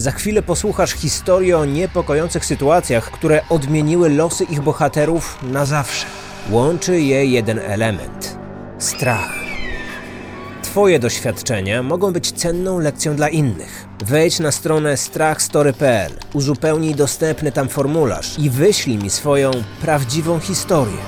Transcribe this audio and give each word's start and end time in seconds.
Za 0.00 0.10
chwilę 0.10 0.42
posłuchasz 0.42 0.90
historii 0.90 1.52
o 1.52 1.64
niepokojących 1.64 2.44
sytuacjach, 2.44 3.10
które 3.10 3.42
odmieniły 3.48 4.08
losy 4.08 4.44
ich 4.44 4.60
bohaterów 4.60 5.38
na 5.42 5.66
zawsze. 5.66 6.06
Łączy 6.50 7.00
je 7.00 7.26
jeden 7.26 7.58
element 7.58 8.38
strach. 8.78 9.34
Twoje 10.62 10.98
doświadczenia 10.98 11.82
mogą 11.82 12.12
być 12.12 12.32
cenną 12.32 12.78
lekcją 12.78 13.16
dla 13.16 13.28
innych. 13.28 13.86
Wejdź 14.04 14.38
na 14.38 14.52
stronę 14.52 14.96
strachstory.pl, 14.96 16.12
uzupełnij 16.32 16.94
dostępny 16.94 17.52
tam 17.52 17.68
formularz 17.68 18.38
i 18.38 18.50
wyślij 18.50 18.98
mi 18.98 19.10
swoją 19.10 19.50
prawdziwą 19.80 20.38
historię. 20.38 20.98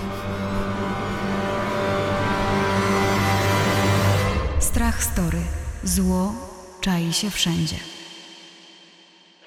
Strach 4.60 5.04
Story. 5.04 5.40
Zło 5.84 6.32
czai 6.80 7.12
się 7.12 7.30
wszędzie. 7.30 7.91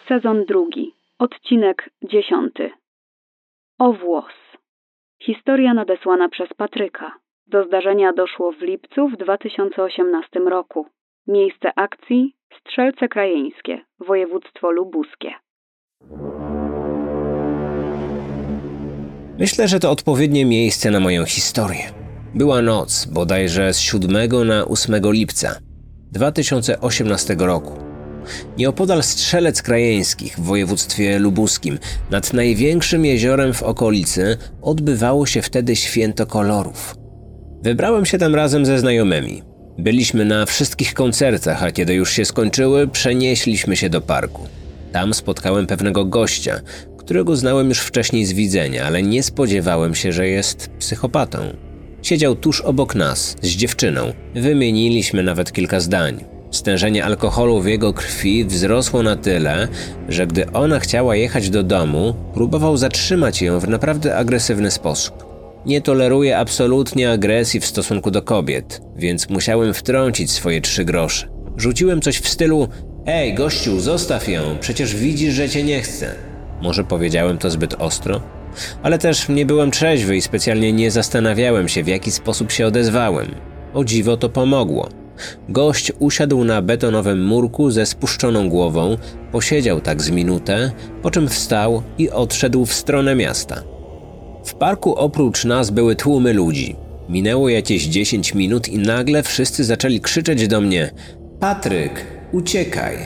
Sezon 0.07 0.45
drugi. 0.45 0.93
Odcinek 1.19 1.89
dziesiąty. 2.03 2.71
O 3.79 3.93
włos. 3.93 4.33
Historia 5.21 5.73
nadesłana 5.73 6.29
przez 6.29 6.49
Patryka. 6.57 7.11
Do 7.47 7.65
zdarzenia 7.65 8.13
doszło 8.13 8.51
w 8.51 8.61
lipcu 8.61 9.07
w 9.07 9.17
2018 9.17 10.39
roku. 10.39 10.87
Miejsce 11.27 11.71
akcji 11.75 12.35
Strzelce 12.59 13.07
Krajeńskie, 13.07 13.81
województwo 13.99 14.71
lubuskie. 14.71 15.33
Myślę, 19.39 19.67
że 19.67 19.79
to 19.79 19.91
odpowiednie 19.91 20.45
miejsce 20.45 20.91
na 20.91 20.99
moją 20.99 21.25
historię. 21.25 21.83
Była 22.35 22.61
noc, 22.61 23.05
bodajże 23.05 23.73
z 23.73 23.79
7 23.79 24.47
na 24.47 24.65
8 24.65 24.95
lipca 25.11 25.59
2018 26.11 27.35
roku. 27.39 27.84
Nieopodal 28.57 29.03
Strzelec 29.03 29.61
Krajeńskich 29.61 30.35
w 30.37 30.43
województwie 30.43 31.19
lubuskim, 31.19 31.79
nad 32.11 32.33
największym 32.33 33.05
jeziorem 33.05 33.53
w 33.53 33.63
okolicy, 33.63 34.37
odbywało 34.61 35.25
się 35.25 35.41
wtedy 35.41 35.75
święto 35.75 36.25
kolorów. 36.25 36.95
Wybrałem 37.61 38.05
się 38.05 38.17
tam 38.17 38.35
razem 38.35 38.65
ze 38.65 38.79
znajomymi. 38.79 39.41
Byliśmy 39.77 40.25
na 40.25 40.45
wszystkich 40.45 40.93
koncertach, 40.93 41.63
a 41.63 41.71
kiedy 41.71 41.93
już 41.93 42.11
się 42.11 42.25
skończyły, 42.25 42.87
przenieśliśmy 42.87 43.75
się 43.75 43.89
do 43.89 44.01
parku. 44.01 44.47
Tam 44.91 45.13
spotkałem 45.13 45.67
pewnego 45.67 46.05
gościa, 46.05 46.61
którego 46.97 47.35
znałem 47.35 47.69
już 47.69 47.79
wcześniej 47.79 48.25
z 48.25 48.33
widzenia, 48.33 48.85
ale 48.85 49.03
nie 49.03 49.23
spodziewałem 49.23 49.95
się, 49.95 50.11
że 50.11 50.27
jest 50.27 50.69
psychopatą. 50.79 51.39
Siedział 52.01 52.35
tuż 52.35 52.61
obok 52.61 52.95
nas, 52.95 53.35
z 53.41 53.47
dziewczyną. 53.47 54.13
Wymieniliśmy 54.35 55.23
nawet 55.23 55.51
kilka 55.51 55.79
zdań. 55.79 56.34
Stężenie 56.55 57.05
alkoholu 57.05 57.61
w 57.61 57.67
jego 57.67 57.93
krwi 57.93 58.45
wzrosło 58.45 59.03
na 59.03 59.15
tyle, 59.15 59.67
że 60.09 60.27
gdy 60.27 60.51
ona 60.51 60.79
chciała 60.79 61.15
jechać 61.15 61.49
do 61.49 61.63
domu, 61.63 62.15
próbował 62.33 62.77
zatrzymać 62.77 63.41
ją 63.41 63.59
w 63.59 63.69
naprawdę 63.69 64.15
agresywny 64.15 64.71
sposób. 64.71 65.25
Nie 65.65 65.81
toleruję 65.81 66.37
absolutnie 66.37 67.11
agresji 67.11 67.59
w 67.59 67.65
stosunku 67.65 68.11
do 68.11 68.21
kobiet, 68.21 68.81
więc 68.95 69.29
musiałem 69.29 69.73
wtrącić 69.73 70.31
swoje 70.31 70.61
trzy 70.61 70.85
grosze. 70.85 71.27
Rzuciłem 71.57 72.01
coś 72.01 72.17
w 72.17 72.29
stylu: 72.29 72.67
Ej, 73.05 73.33
gościu, 73.33 73.79
zostaw 73.79 74.29
ją, 74.29 74.41
przecież 74.59 74.95
widzisz, 74.95 75.33
że 75.33 75.49
cię 75.49 75.63
nie 75.63 75.81
chcę. 75.81 76.15
Może 76.61 76.83
powiedziałem 76.83 77.37
to 77.37 77.49
zbyt 77.49 77.73
ostro? 77.73 78.21
Ale 78.83 78.97
też 78.97 79.29
nie 79.29 79.45
byłem 79.45 79.71
trzeźwy 79.71 80.17
i 80.17 80.21
specjalnie 80.21 80.73
nie 80.73 80.91
zastanawiałem 80.91 81.67
się, 81.67 81.83
w 81.83 81.87
jaki 81.87 82.11
sposób 82.11 82.51
się 82.51 82.67
odezwałem. 82.67 83.35
O 83.73 83.83
dziwo 83.83 84.17
to 84.17 84.29
pomogło. 84.29 85.04
Gość 85.49 85.91
usiadł 85.99 86.43
na 86.43 86.61
betonowym 86.61 87.25
murku 87.25 87.71
ze 87.71 87.85
spuszczoną 87.85 88.49
głową, 88.49 88.97
posiedział 89.31 89.81
tak 89.81 90.01
z 90.01 90.09
minutę, 90.09 90.71
po 91.01 91.11
czym 91.11 91.27
wstał 91.27 91.83
i 91.97 92.09
odszedł 92.09 92.65
w 92.65 92.73
stronę 92.73 93.15
miasta. 93.15 93.63
W 94.45 94.53
parku 94.53 94.95
oprócz 94.95 95.45
nas 95.45 95.69
były 95.69 95.95
tłumy 95.95 96.33
ludzi. 96.33 96.75
Minęło 97.09 97.49
jakieś 97.49 97.85
10 97.85 98.33
minut 98.33 98.67
i 98.67 98.77
nagle 98.77 99.23
wszyscy 99.23 99.63
zaczęli 99.63 99.99
krzyczeć 99.99 100.47
do 100.47 100.61
mnie: 100.61 100.91
Patryk, 101.39 102.05
uciekaj! 102.31 102.97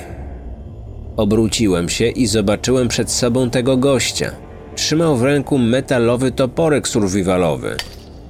Obróciłem 1.18 1.90
się 1.90 2.08
i 2.08 2.28
zobaczyłem 2.28 2.88
przed 2.88 3.12
sobą 3.12 3.50
tego 3.50 3.78
gościa. 3.78 4.32
Trzymał 4.76 5.18
w 5.18 5.24
ręku 5.24 5.58
metalowy 5.58 6.32
toporek 6.32 6.88
survivalowy. 6.88 7.76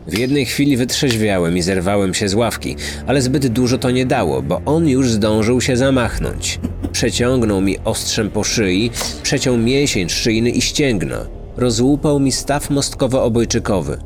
W 0.09 0.17
jednej 0.17 0.45
chwili 0.45 0.77
wytrzeźwiałem 0.77 1.57
i 1.57 1.61
zerwałem 1.61 2.13
się 2.13 2.29
z 2.29 2.33
ławki, 2.33 2.75
ale 3.07 3.21
zbyt 3.21 3.47
dużo 3.47 3.77
to 3.77 3.91
nie 3.91 4.05
dało, 4.05 4.41
bo 4.41 4.61
on 4.65 4.87
już 4.87 5.11
zdążył 5.11 5.61
się 5.61 5.77
zamachnąć. 5.77 6.59
Przeciągnął 6.91 7.61
mi 7.61 7.77
ostrzem 7.85 8.29
po 8.29 8.43
szyi, 8.43 8.91
przeciął 9.23 9.57
mięsień 9.57 10.09
szyjny 10.09 10.49
i 10.49 10.61
ścięgno. 10.61 11.15
Rozłupał 11.57 12.19
mi 12.19 12.31
staw 12.31 12.69
mostkowo-obojczykowy. 12.69 13.97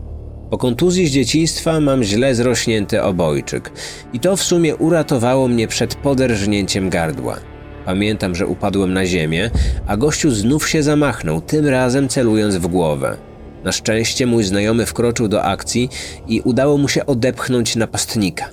Po 0.49 0.57
kontuzji 0.57 1.07
z 1.07 1.11
dzieciństwa 1.11 1.79
mam 1.79 2.03
źle 2.03 2.35
zrośnięty 2.35 3.03
obojczyk 3.03 3.71
i 4.13 4.19
to 4.19 4.37
w 4.37 4.43
sumie 4.43 4.75
uratowało 4.75 5.47
mnie 5.47 5.67
przed 5.67 5.95
poderżnięciem 5.95 6.89
gardła. 6.89 7.39
Pamiętam, 7.85 8.35
że 8.35 8.47
upadłem 8.47 8.93
na 8.93 9.05
ziemię, 9.05 9.49
a 9.87 9.97
gościu 9.97 10.31
znów 10.31 10.69
się 10.69 10.83
zamachnął, 10.83 11.41
tym 11.41 11.67
razem 11.67 12.09
celując 12.09 12.55
w 12.55 12.67
głowę. 12.67 13.17
Na 13.63 13.71
szczęście 13.71 14.25
mój 14.25 14.43
znajomy 14.43 14.85
wkroczył 14.85 15.27
do 15.27 15.43
akcji 15.43 15.89
i 16.27 16.41
udało 16.41 16.77
mu 16.77 16.87
się 16.87 17.05
odepchnąć 17.05 17.75
napastnika. 17.75 18.49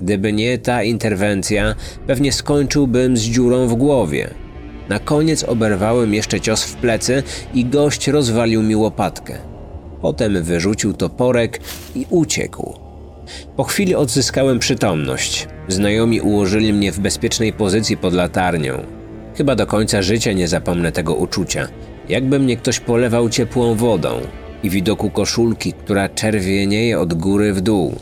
Gdyby 0.00 0.32
nie 0.32 0.58
ta 0.58 0.82
interwencja, 0.82 1.74
pewnie 2.06 2.32
skończyłbym 2.32 3.16
z 3.16 3.20
dziurą 3.20 3.66
w 3.66 3.74
głowie. 3.74 4.30
Na 4.88 4.98
koniec 4.98 5.44
oberwałem 5.44 6.14
jeszcze 6.14 6.40
cios 6.40 6.64
w 6.64 6.74
plecy 6.74 7.22
i 7.54 7.64
gość 7.64 8.08
rozwalił 8.08 8.62
mi 8.62 8.76
łopatkę. 8.76 9.34
Potem 10.02 10.42
wyrzucił 10.42 10.92
toporek 10.92 11.60
i 11.94 12.06
uciekł. 12.10 12.78
Po 13.56 13.64
chwili 13.64 13.94
odzyskałem 13.94 14.58
przytomność. 14.58 15.48
Znajomi 15.68 16.20
ułożyli 16.20 16.72
mnie 16.72 16.92
w 16.92 17.00
bezpiecznej 17.00 17.52
pozycji 17.52 17.96
pod 17.96 18.14
latarnią. 18.14 18.82
Chyba 19.36 19.54
do 19.54 19.66
końca 19.66 20.02
życia 20.02 20.32
nie 20.32 20.48
zapomnę 20.48 20.92
tego 20.92 21.14
uczucia. 21.14 21.68
Jakby 22.08 22.38
mnie 22.38 22.56
ktoś 22.56 22.80
polewał 22.80 23.28
ciepłą 23.28 23.74
wodą 23.74 24.20
i 24.64 24.70
widoku 24.70 25.10
koszulki, 25.10 25.72
która 25.72 26.08
czerwienieje 26.08 27.00
od 27.00 27.14
góry 27.14 27.52
w 27.52 27.60
dół. 27.60 27.94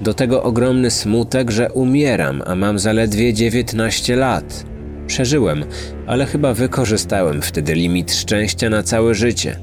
Do 0.00 0.14
tego 0.14 0.42
ogromny 0.42 0.90
smutek, 0.90 1.50
że 1.50 1.72
umieram, 1.72 2.42
a 2.46 2.54
mam 2.54 2.78
zaledwie 2.78 3.34
19 3.34 4.16
lat. 4.16 4.64
Przeżyłem, 5.06 5.64
ale 6.06 6.26
chyba 6.26 6.54
wykorzystałem 6.54 7.42
wtedy 7.42 7.74
limit 7.74 8.12
szczęścia 8.12 8.70
na 8.70 8.82
całe 8.82 9.14
życie. 9.14 9.56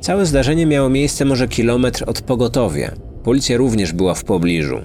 Całe 0.00 0.26
zdarzenie 0.26 0.66
miało 0.66 0.88
miejsce 0.88 1.24
może 1.24 1.48
kilometr 1.48 2.04
od 2.06 2.20
pogotowia. 2.20 2.92
Policja 3.24 3.56
również 3.56 3.92
była 3.92 4.14
w 4.14 4.24
pobliżu. 4.24 4.80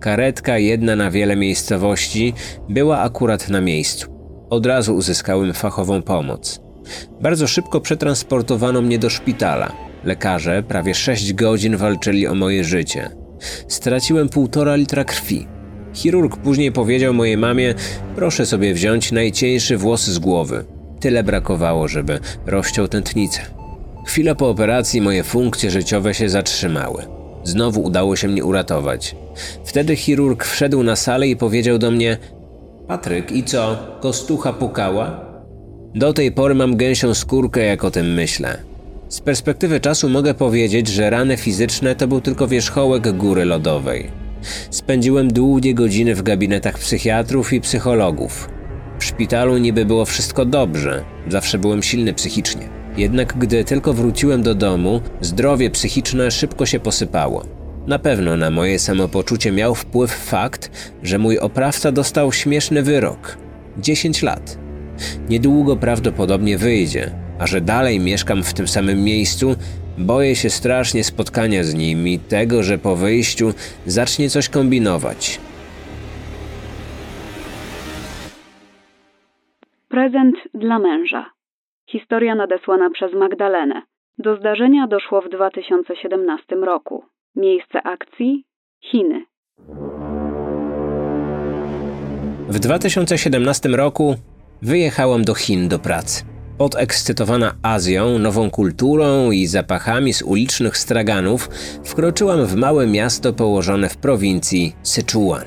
Karetka, 0.00 0.58
jedna 0.58 0.96
na 0.96 1.10
wiele 1.10 1.36
miejscowości, 1.36 2.34
była 2.68 2.98
akurat 3.00 3.48
na 3.48 3.60
miejscu. 3.60 4.06
Od 4.50 4.66
razu 4.66 4.94
uzyskałem 4.96 5.54
fachową 5.54 6.02
pomoc. 6.02 6.60
Bardzo 7.20 7.46
szybko 7.46 7.80
przetransportowano 7.80 8.82
mnie 8.82 8.98
do 8.98 9.10
szpitala. 9.10 9.87
Lekarze 10.04 10.62
prawie 10.62 10.94
6 10.94 11.32
godzin 11.32 11.76
walczyli 11.76 12.26
o 12.26 12.34
moje 12.34 12.64
życie. 12.64 13.10
Straciłem 13.68 14.28
półtora 14.28 14.76
litra 14.76 15.04
krwi. 15.04 15.46
Chirurg 15.94 16.36
później 16.36 16.72
powiedział 16.72 17.14
mojej 17.14 17.36
mamie: 17.36 17.74
Proszę 18.16 18.46
sobie 18.46 18.74
wziąć 18.74 19.12
najcieńszy 19.12 19.76
włos 19.76 20.06
z 20.06 20.18
głowy. 20.18 20.64
Tyle 21.00 21.22
brakowało, 21.22 21.88
żeby 21.88 22.20
rozciął 22.46 22.88
tętnicę. 22.88 23.40
Chwilę 24.06 24.34
po 24.34 24.50
operacji 24.50 25.00
moje 25.00 25.22
funkcje 25.22 25.70
życiowe 25.70 26.14
się 26.14 26.28
zatrzymały. 26.28 27.02
Znowu 27.44 27.82
udało 27.82 28.16
się 28.16 28.28
mnie 28.28 28.44
uratować. 28.44 29.16
Wtedy 29.64 29.96
chirurg 29.96 30.44
wszedł 30.44 30.82
na 30.82 30.96
salę 30.96 31.28
i 31.28 31.36
powiedział 31.36 31.78
do 31.78 31.90
mnie: 31.90 32.18
Patryk, 32.86 33.32
i 33.32 33.44
co? 33.44 33.78
Kostucha 34.00 34.52
pukała? 34.52 35.28
Do 35.94 36.12
tej 36.12 36.32
pory 36.32 36.54
mam 36.54 36.76
gęsią 36.76 37.14
skórkę, 37.14 37.64
jak 37.64 37.84
o 37.84 37.90
tym 37.90 38.14
myślę. 38.14 38.67
Z 39.08 39.20
perspektywy 39.20 39.80
czasu 39.80 40.08
mogę 40.08 40.34
powiedzieć, 40.34 40.88
że 40.88 41.10
rany 41.10 41.36
fizyczne 41.36 41.94
to 41.94 42.08
był 42.08 42.20
tylko 42.20 42.48
wierzchołek 42.48 43.16
góry 43.16 43.44
lodowej. 43.44 44.10
Spędziłem 44.70 45.28
długie 45.28 45.74
godziny 45.74 46.14
w 46.14 46.22
gabinetach 46.22 46.78
psychiatrów 46.78 47.52
i 47.52 47.60
psychologów. 47.60 48.48
W 48.98 49.04
szpitalu 49.04 49.58
niby 49.58 49.84
było 49.84 50.04
wszystko 50.04 50.44
dobrze, 50.44 51.04
zawsze 51.28 51.58
byłem 51.58 51.82
silny 51.82 52.14
psychicznie. 52.14 52.68
Jednak 52.96 53.38
gdy 53.38 53.64
tylko 53.64 53.92
wróciłem 53.92 54.42
do 54.42 54.54
domu, 54.54 55.00
zdrowie 55.20 55.70
psychiczne 55.70 56.30
szybko 56.30 56.66
się 56.66 56.80
posypało. 56.80 57.44
Na 57.86 57.98
pewno 57.98 58.36
na 58.36 58.50
moje 58.50 58.78
samopoczucie 58.78 59.52
miał 59.52 59.74
wpływ 59.74 60.10
fakt, 60.10 60.70
że 61.02 61.18
mój 61.18 61.38
oprawca 61.38 61.92
dostał 61.92 62.32
śmieszny 62.32 62.82
wyrok 62.82 63.38
10 63.78 64.22
lat. 64.22 64.58
Niedługo 65.28 65.76
prawdopodobnie 65.76 66.58
wyjdzie, 66.58 67.27
a 67.38 67.46
że 67.46 67.60
dalej 67.60 68.00
mieszkam 68.00 68.42
w 68.42 68.54
tym 68.54 68.68
samym 68.68 69.04
miejscu, 69.04 69.54
boję 69.98 70.36
się 70.36 70.50
strasznie 70.50 71.04
spotkania 71.04 71.64
z 71.64 71.74
nim 71.74 72.08
i 72.08 72.18
tego, 72.18 72.62
że 72.62 72.78
po 72.78 72.96
wyjściu 72.96 73.52
zacznie 73.86 74.30
coś 74.30 74.48
kombinować. 74.48 75.40
Prezent 79.88 80.36
dla 80.54 80.78
męża. 80.78 81.30
Historia 81.90 82.34
nadesłana 82.34 82.90
przez 82.90 83.12
Magdalenę. 83.14 83.82
Do 84.18 84.36
zdarzenia 84.36 84.86
doszło 84.86 85.20
w 85.20 85.28
2017 85.28 86.56
roku. 86.56 87.04
Miejsce 87.36 87.82
akcji 87.82 88.44
Chiny. 88.84 89.24
W 92.48 92.58
2017 92.58 93.68
roku 93.68 94.14
wyjechałam 94.62 95.24
do 95.24 95.34
Chin 95.34 95.68
do 95.68 95.78
pracy. 95.78 96.37
Podekscytowana 96.58 97.54
Azją, 97.62 98.18
nową 98.18 98.50
kulturą 98.50 99.30
i 99.30 99.46
zapachami 99.46 100.14
z 100.14 100.22
ulicznych 100.22 100.78
straganów, 100.78 101.50
wkroczyłam 101.84 102.46
w 102.46 102.54
małe 102.54 102.86
miasto 102.86 103.32
położone 103.32 103.88
w 103.88 103.96
prowincji 103.96 104.76
Sichuan. 104.84 105.44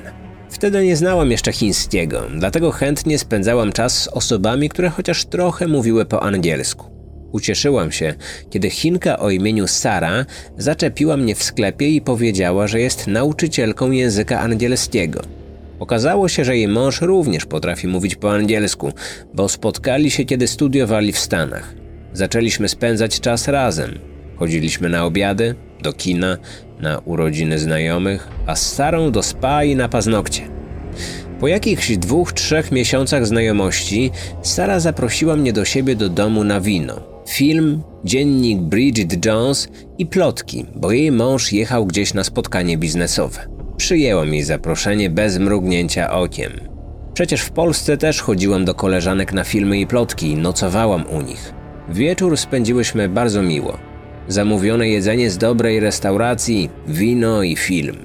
Wtedy 0.50 0.84
nie 0.84 0.96
znałam 0.96 1.30
jeszcze 1.30 1.52
chińskiego, 1.52 2.22
dlatego 2.38 2.70
chętnie 2.70 3.18
spędzałam 3.18 3.72
czas 3.72 4.02
z 4.02 4.08
osobami, 4.08 4.68
które 4.68 4.90
chociaż 4.90 5.24
trochę 5.24 5.68
mówiły 5.68 6.04
po 6.04 6.22
angielsku. 6.22 6.90
Ucieszyłam 7.32 7.92
się, 7.92 8.14
kiedy 8.50 8.70
Chinka 8.70 9.18
o 9.18 9.30
imieniu 9.30 9.66
Sara 9.66 10.26
zaczepiła 10.58 11.16
mnie 11.16 11.34
w 11.34 11.42
sklepie 11.42 11.88
i 11.88 12.00
powiedziała, 12.00 12.66
że 12.66 12.80
jest 12.80 13.06
nauczycielką 13.06 13.90
języka 13.90 14.40
angielskiego. 14.40 15.22
Okazało 15.82 16.28
się, 16.28 16.44
że 16.44 16.56
jej 16.56 16.68
mąż 16.68 17.00
również 17.00 17.46
potrafi 17.46 17.88
mówić 17.88 18.14
po 18.14 18.32
angielsku, 18.32 18.92
bo 19.34 19.48
spotkali 19.48 20.10
się, 20.10 20.24
kiedy 20.24 20.48
studiowali 20.48 21.12
w 21.12 21.18
Stanach. 21.18 21.74
Zaczęliśmy 22.12 22.68
spędzać 22.68 23.20
czas 23.20 23.48
razem. 23.48 23.98
Chodziliśmy 24.36 24.88
na 24.88 25.04
obiady, 25.04 25.54
do 25.80 25.92
kina, 25.92 26.36
na 26.80 26.98
urodziny 26.98 27.58
znajomych, 27.58 28.28
a 28.46 28.56
z 28.56 28.72
Sarą 28.72 29.10
do 29.10 29.22
spa 29.22 29.64
i 29.64 29.76
na 29.76 29.88
paznokcie. 29.88 30.42
Po 31.40 31.48
jakichś 31.48 31.96
dwóch, 31.96 32.32
trzech 32.32 32.72
miesiącach 32.72 33.26
znajomości 33.26 34.10
Sara 34.42 34.80
zaprosiła 34.80 35.36
mnie 35.36 35.52
do 35.52 35.64
siebie 35.64 35.96
do 35.96 36.08
domu 36.08 36.44
na 36.44 36.60
wino. 36.60 37.00
Film, 37.28 37.82
dziennik 38.04 38.60
Bridget 38.60 39.26
Jones 39.26 39.68
i 39.98 40.06
plotki, 40.06 40.66
bo 40.74 40.92
jej 40.92 41.12
mąż 41.12 41.52
jechał 41.52 41.86
gdzieś 41.86 42.14
na 42.14 42.24
spotkanie 42.24 42.78
biznesowe. 42.78 43.61
Przyjęłam 43.82 44.34
jej 44.34 44.42
zaproszenie 44.42 45.10
bez 45.10 45.38
mrugnięcia 45.38 46.10
okiem. 46.10 46.52
Przecież 47.14 47.42
w 47.42 47.50
Polsce 47.50 47.96
też 47.96 48.20
chodziłam 48.20 48.64
do 48.64 48.74
koleżanek 48.74 49.32
na 49.32 49.44
filmy 49.44 49.78
i 49.80 49.86
plotki 49.86 50.36
nocowałam 50.36 51.04
u 51.06 51.20
nich. 51.20 51.54
Wieczór 51.88 52.36
spędziłyśmy 52.36 53.08
bardzo 53.08 53.42
miło. 53.42 53.78
Zamówione 54.28 54.88
jedzenie 54.88 55.30
z 55.30 55.38
dobrej 55.38 55.80
restauracji, 55.80 56.70
wino 56.88 57.42
i 57.42 57.56
film. 57.56 57.96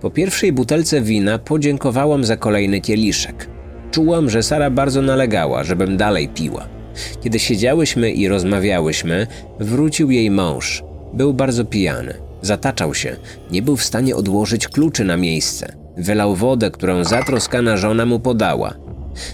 Po 0.00 0.10
pierwszej 0.10 0.52
butelce 0.52 1.00
wina 1.00 1.38
podziękowałam 1.38 2.24
za 2.24 2.36
kolejny 2.36 2.80
kieliszek. 2.80 3.48
Czułam, 3.90 4.30
że 4.30 4.42
Sara 4.42 4.70
bardzo 4.70 5.02
nalegała, 5.02 5.64
żebym 5.64 5.96
dalej 5.96 6.28
piła. 6.28 6.68
Kiedy 7.22 7.38
siedziałyśmy 7.38 8.10
i 8.10 8.28
rozmawiałyśmy, 8.28 9.26
wrócił 9.60 10.10
jej 10.10 10.30
mąż. 10.30 10.82
Był 11.12 11.34
bardzo 11.34 11.64
pijany. 11.64 12.31
Zataczał 12.42 12.94
się, 12.94 13.16
nie 13.50 13.62
był 13.62 13.76
w 13.76 13.84
stanie 13.84 14.16
odłożyć 14.16 14.68
kluczy 14.68 15.04
na 15.04 15.16
miejsce. 15.16 15.76
Wylał 15.96 16.34
wodę, 16.34 16.70
którą 16.70 17.04
zatroskana 17.04 17.76
żona 17.76 18.06
mu 18.06 18.20
podała. 18.20 18.74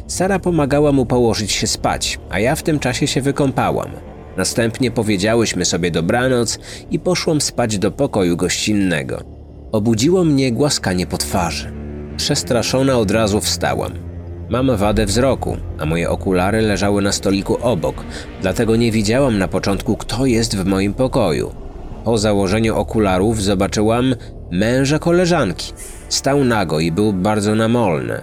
Sara 0.06 0.38
pomagała 0.38 0.92
mu 0.92 1.06
położyć 1.06 1.52
się 1.52 1.66
spać, 1.66 2.18
a 2.30 2.38
ja 2.38 2.56
w 2.56 2.62
tym 2.62 2.78
czasie 2.78 3.06
się 3.06 3.22
wykąpałam. 3.22 3.90
Następnie 4.36 4.90
powiedziałyśmy 4.90 5.64
sobie 5.64 5.90
dobranoc 5.90 6.58
i 6.90 6.98
poszłam 6.98 7.40
spać 7.40 7.78
do 7.78 7.90
pokoju 7.90 8.36
gościnnego. 8.36 9.22
Obudziło 9.72 10.24
mnie 10.24 10.52
głaskanie 10.52 11.06
po 11.06 11.18
twarzy. 11.18 11.72
Przestraszona 12.16 12.98
od 12.98 13.10
razu 13.10 13.40
wstałam. 13.40 13.92
Mam 14.50 14.76
wadę 14.76 15.06
wzroku, 15.06 15.56
a 15.78 15.86
moje 15.86 16.10
okulary 16.10 16.60
leżały 16.60 17.02
na 17.02 17.12
stoliku 17.12 17.58
obok, 17.62 18.04
dlatego 18.42 18.76
nie 18.76 18.92
widziałam 18.92 19.38
na 19.38 19.48
początku, 19.48 19.96
kto 19.96 20.26
jest 20.26 20.56
w 20.56 20.64
moim 20.64 20.94
pokoju. 20.94 21.67
Po 22.04 22.18
założeniu 22.18 22.76
okularów 22.76 23.42
zobaczyłam 23.42 24.14
męża 24.50 24.98
koleżanki. 24.98 25.72
Stał 26.08 26.44
nago 26.44 26.80
i 26.80 26.92
był 26.92 27.12
bardzo 27.12 27.54
namolny. 27.54 28.20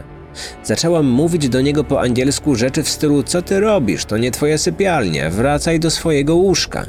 Zaczęłam 0.64 1.06
mówić 1.06 1.50
do 1.50 1.62
niego 1.62 1.84
po 1.84 2.02
angielsku 2.02 2.56
rzeczy 2.56 2.84
w 2.84 2.90
stylu: 2.90 3.24
Co 3.24 3.42
ty 3.42 3.60
robisz? 3.60 4.06
To 4.06 4.18
nie 4.18 4.32
twoja 4.32 4.58
sypialnia, 4.58 5.30
wracaj 5.30 5.80
do 5.80 5.92
swojego 5.92 6.36
łóżka. 6.36 6.86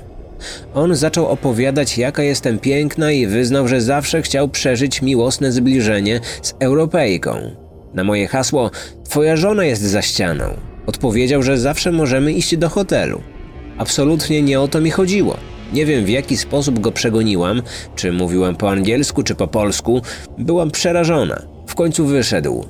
On 0.75 0.97
zaczął 0.97 1.27
opowiadać, 1.27 1.99
jaka 1.99 2.23
jestem 2.23 2.59
piękna 2.59 3.13
i 3.13 3.27
wyznał, 3.27 3.69
że 3.69 3.81
zawsze 3.81 4.23
chciał 4.23 4.49
przeżyć 4.49 5.03
miłosne 5.03 5.53
zbliżenie 5.53 6.21
z 6.43 6.55
Europejką. 6.61 7.37
Na 7.95 8.05
moje 8.05 8.29
hasło: 8.29 8.71
Twoja 9.05 9.37
żona 9.37 9.65
jest 9.65 9.83
za 9.83 10.03
ścianą. 10.03 10.45
Odpowiedział, 10.87 11.43
że 11.43 11.59
zawsze 11.59 11.93
możemy 11.93 12.33
iść 12.33 12.57
do 12.57 12.69
hotelu. 12.69 13.21
Absolutnie 13.79 14.43
nie 14.43 14.61
o 14.61 14.69
to 14.69 14.81
mi 14.81 14.91
chodziło. 14.91 15.37
Nie 15.73 15.87
wiem 15.87 16.05
w 16.05 16.09
jaki 16.09 16.37
sposób 16.37 16.81
go 16.81 16.93
przegoniłam, 16.93 17.63
czy 17.97 18.13
mówiłam 18.13 18.57
po 18.57 18.71
angielsku, 18.71 19.23
czy 19.23 19.35
po 19.35 19.47
polsku. 19.47 20.03
Byłam 20.39 20.71
przerażona. 20.71 21.43
W 21.67 21.75
końcu 21.75 22.07
wyszedł. 22.07 22.65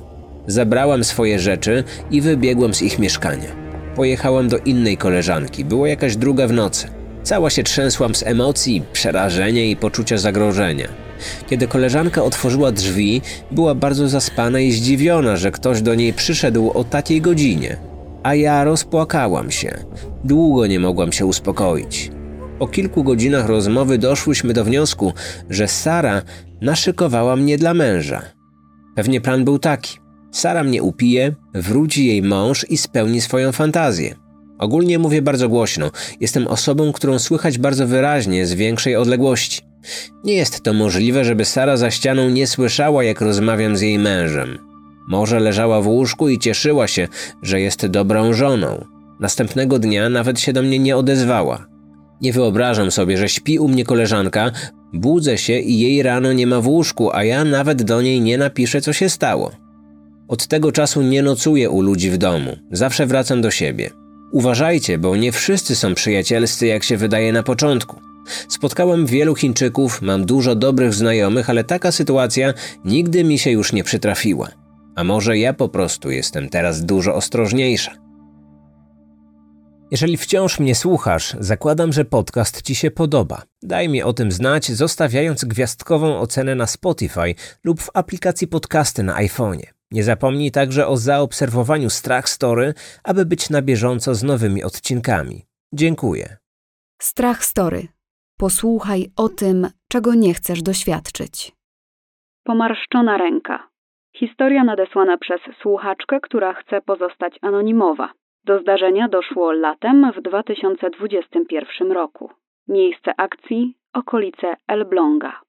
Zabrałam 0.47 1.03
swoje 1.03 1.39
rzeczy 1.39 1.83
i 2.11 2.21
wybiegłam 2.21 2.73
z 2.73 2.81
ich 2.81 2.99
mieszkania. 2.99 3.67
Pojechałam 3.95 4.47
do 4.47 4.57
innej 4.57 4.97
koleżanki, 4.97 5.65
było 5.65 5.87
jakaś 5.87 6.15
druga 6.15 6.47
w 6.47 6.53
nocy. 6.53 6.87
Cała 7.23 7.49
się 7.49 7.63
trzęsłam 7.63 8.15
z 8.15 8.23
emocji, 8.23 8.83
przerażenia 8.93 9.65
i 9.65 9.75
poczucia 9.75 10.17
zagrożenia. 10.17 10.87
Kiedy 11.49 11.67
koleżanka 11.67 12.23
otworzyła 12.23 12.71
drzwi, 12.71 13.21
była 13.51 13.75
bardzo 13.75 14.07
zaspana 14.07 14.59
i 14.59 14.71
zdziwiona, 14.71 15.37
że 15.37 15.51
ktoś 15.51 15.81
do 15.81 15.95
niej 15.95 16.13
przyszedł 16.13 16.71
o 16.71 16.83
takiej 16.83 17.21
godzinie. 17.21 17.77
A 18.23 18.35
ja 18.35 18.63
rozpłakałam 18.63 19.51
się. 19.51 19.77
Długo 20.23 20.67
nie 20.67 20.79
mogłam 20.79 21.11
się 21.11 21.25
uspokoić. 21.25 22.16
Po 22.59 22.67
kilku 22.67 23.03
godzinach 23.03 23.45
rozmowy 23.45 23.97
doszłyśmy 23.97 24.53
do 24.53 24.63
wniosku, 24.63 25.13
że 25.49 25.67
Sara 25.67 26.21
naszykowała 26.61 27.35
mnie 27.35 27.57
dla 27.57 27.73
męża. 27.73 28.21
Pewnie 28.95 29.21
plan 29.21 29.45
był 29.45 29.59
taki. 29.59 29.97
Sara 30.31 30.63
mnie 30.63 30.83
upije, 30.83 31.35
wróci 31.53 32.07
jej 32.07 32.23
mąż 32.23 32.65
i 32.69 32.77
spełni 32.77 33.21
swoją 33.21 33.51
fantazję. 33.51 34.15
Ogólnie 34.59 34.99
mówię 34.99 35.21
bardzo 35.21 35.49
głośno. 35.49 35.91
Jestem 36.19 36.47
osobą, 36.47 36.91
którą 36.91 37.19
słychać 37.19 37.57
bardzo 37.57 37.87
wyraźnie 37.87 38.45
z 38.45 38.53
większej 38.53 38.95
odległości. 38.95 39.61
Nie 40.23 40.33
jest 40.33 40.63
to 40.63 40.73
możliwe, 40.73 41.25
żeby 41.25 41.45
Sara 41.45 41.77
za 41.77 41.91
ścianą 41.91 42.29
nie 42.29 42.47
słyszała, 42.47 43.03
jak 43.03 43.21
rozmawiam 43.21 43.77
z 43.77 43.81
jej 43.81 43.99
mężem. 43.99 44.57
Może 45.07 45.39
leżała 45.39 45.81
w 45.81 45.87
łóżku 45.87 46.29
i 46.29 46.39
cieszyła 46.39 46.87
się, 46.87 47.07
że 47.41 47.61
jest 47.61 47.87
dobrą 47.87 48.33
żoną. 48.33 48.85
Następnego 49.19 49.79
dnia 49.79 50.09
nawet 50.09 50.39
się 50.39 50.53
do 50.53 50.61
mnie 50.61 50.79
nie 50.79 50.97
odezwała. 50.97 51.76
Nie 52.21 52.33
wyobrażam 52.33 52.91
sobie, 52.91 53.17
że 53.17 53.29
śpi 53.29 53.59
u 53.59 53.67
mnie 53.67 53.85
koleżanka, 53.85 54.51
budzę 54.93 55.37
się 55.37 55.59
i 55.59 55.79
jej 55.79 56.03
rano 56.03 56.33
nie 56.33 56.47
ma 56.47 56.61
w 56.61 56.67
łóżku, 56.67 57.09
a 57.13 57.23
ja 57.23 57.43
nawet 57.45 57.83
do 57.83 58.01
niej 58.01 58.21
nie 58.21 58.37
napiszę, 58.37 58.81
co 58.81 58.93
się 58.93 59.09
stało. 59.09 59.51
Od 60.27 60.47
tego 60.47 60.71
czasu 60.71 61.01
nie 61.01 61.23
nocuję 61.23 61.69
u 61.69 61.81
ludzi 61.81 62.09
w 62.09 62.17
domu, 62.17 62.57
zawsze 62.71 63.05
wracam 63.05 63.41
do 63.41 63.51
siebie. 63.51 63.89
Uważajcie, 64.31 64.97
bo 64.97 65.15
nie 65.15 65.31
wszyscy 65.31 65.75
są 65.75 65.93
przyjacielscy, 65.93 66.67
jak 66.67 66.83
się 66.83 66.97
wydaje 66.97 67.31
na 67.31 67.43
początku. 67.43 68.01
Spotkałem 68.47 69.05
wielu 69.05 69.35
Chińczyków, 69.35 70.01
mam 70.01 70.25
dużo 70.25 70.55
dobrych 70.55 70.93
znajomych, 70.93 71.49
ale 71.49 71.63
taka 71.63 71.91
sytuacja 71.91 72.53
nigdy 72.85 73.23
mi 73.23 73.39
się 73.39 73.51
już 73.51 73.73
nie 73.73 73.83
przytrafiła. 73.83 74.47
A 74.95 75.03
może 75.03 75.37
ja 75.37 75.53
po 75.53 75.69
prostu 75.69 76.11
jestem 76.11 76.49
teraz 76.49 76.85
dużo 76.85 77.15
ostrożniejsza. 77.15 78.06
Jeżeli 79.91 80.17
wciąż 80.17 80.59
mnie 80.59 80.75
słuchasz, 80.75 81.33
zakładam, 81.39 81.93
że 81.93 82.05
podcast 82.05 82.61
Ci 82.61 82.75
się 82.75 82.91
podoba. 82.91 83.41
Daj 83.63 83.89
mi 83.89 84.03
o 84.03 84.13
tym 84.13 84.31
znać, 84.31 84.65
zostawiając 84.65 85.45
gwiazdkową 85.45 86.19
ocenę 86.19 86.55
na 86.55 86.67
Spotify 86.67 87.35
lub 87.63 87.81
w 87.81 87.89
aplikacji 87.93 88.47
podcasty 88.47 89.03
na 89.03 89.13
iPhone'ie. 89.13 89.67
Nie 89.91 90.03
zapomnij 90.03 90.51
także 90.51 90.87
o 90.87 90.97
zaobserwowaniu 90.97 91.89
Strach 91.89 92.29
Story, 92.29 92.73
aby 93.03 93.25
być 93.25 93.49
na 93.49 93.61
bieżąco 93.61 94.15
z 94.15 94.23
nowymi 94.23 94.63
odcinkami. 94.63 95.45
Dziękuję. 95.73 96.37
Strach 97.01 97.45
Story. 97.45 97.87
Posłuchaj 98.37 99.05
o 99.17 99.29
tym, 99.29 99.67
czego 99.91 100.13
nie 100.13 100.33
chcesz 100.33 100.61
doświadczyć. 100.61 101.51
Pomarszczona 102.43 103.17
ręka. 103.17 103.67
Historia 104.15 104.63
nadesłana 104.63 105.17
przez 105.17 105.41
słuchaczkę, 105.61 106.19
która 106.23 106.53
chce 106.53 106.81
pozostać 106.81 107.37
anonimowa. 107.41 108.13
Do 108.47 108.59
zdarzenia 108.59 109.07
doszło 109.07 109.51
latem 109.51 110.11
w 110.17 110.21
2021 110.21 111.91
roku. 111.91 112.29
Miejsce 112.67 113.11
akcji 113.17 113.73
okolice 113.93 114.53
Elbląga. 114.67 115.41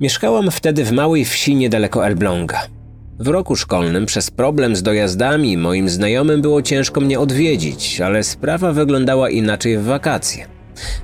Mieszkałam 0.00 0.50
wtedy 0.50 0.84
w 0.84 0.92
małej 0.92 1.24
wsi 1.24 1.54
niedaleko 1.54 2.06
Elbląga. 2.06 2.58
W 3.20 3.28
roku 3.28 3.56
szkolnym 3.56 4.06
przez 4.06 4.30
problem 4.30 4.76
z 4.76 4.82
dojazdami 4.82 5.56
moim 5.56 5.88
znajomym 5.88 6.42
było 6.42 6.62
ciężko 6.62 7.00
mnie 7.00 7.20
odwiedzić, 7.20 8.00
ale 8.00 8.22
sprawa 8.22 8.72
wyglądała 8.72 9.30
inaczej 9.30 9.78
w 9.78 9.84
wakacje. 9.84 10.46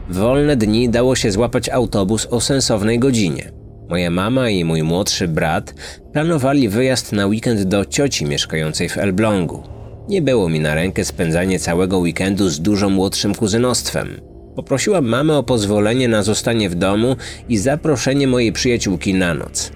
W 0.08 0.18
wolne 0.18 0.56
dni 0.56 0.88
dało 0.88 1.16
się 1.16 1.30
złapać 1.30 1.68
autobus 1.68 2.26
o 2.26 2.40
sensownej 2.40 2.98
godzinie. 2.98 3.65
Moja 3.88 4.10
mama 4.10 4.50
i 4.50 4.64
mój 4.64 4.82
młodszy 4.82 5.28
brat 5.28 5.74
planowali 6.12 6.68
wyjazd 6.68 7.12
na 7.12 7.26
weekend 7.26 7.62
do 7.62 7.84
cioci 7.84 8.24
mieszkającej 8.24 8.88
w 8.88 8.98
Elblągu. 8.98 9.62
Nie 10.08 10.22
było 10.22 10.48
mi 10.48 10.60
na 10.60 10.74
rękę 10.74 11.04
spędzanie 11.04 11.58
całego 11.58 11.98
weekendu 11.98 12.48
z 12.48 12.60
dużo 12.60 12.90
młodszym 12.90 13.34
kuzynostwem. 13.34 14.20
Poprosiłam 14.56 15.06
mamę 15.06 15.38
o 15.38 15.42
pozwolenie 15.42 16.08
na 16.08 16.22
zostanie 16.22 16.70
w 16.70 16.74
domu 16.74 17.16
i 17.48 17.58
zaproszenie 17.58 18.26
mojej 18.26 18.52
przyjaciółki 18.52 19.14
na 19.14 19.34
noc. 19.34 19.70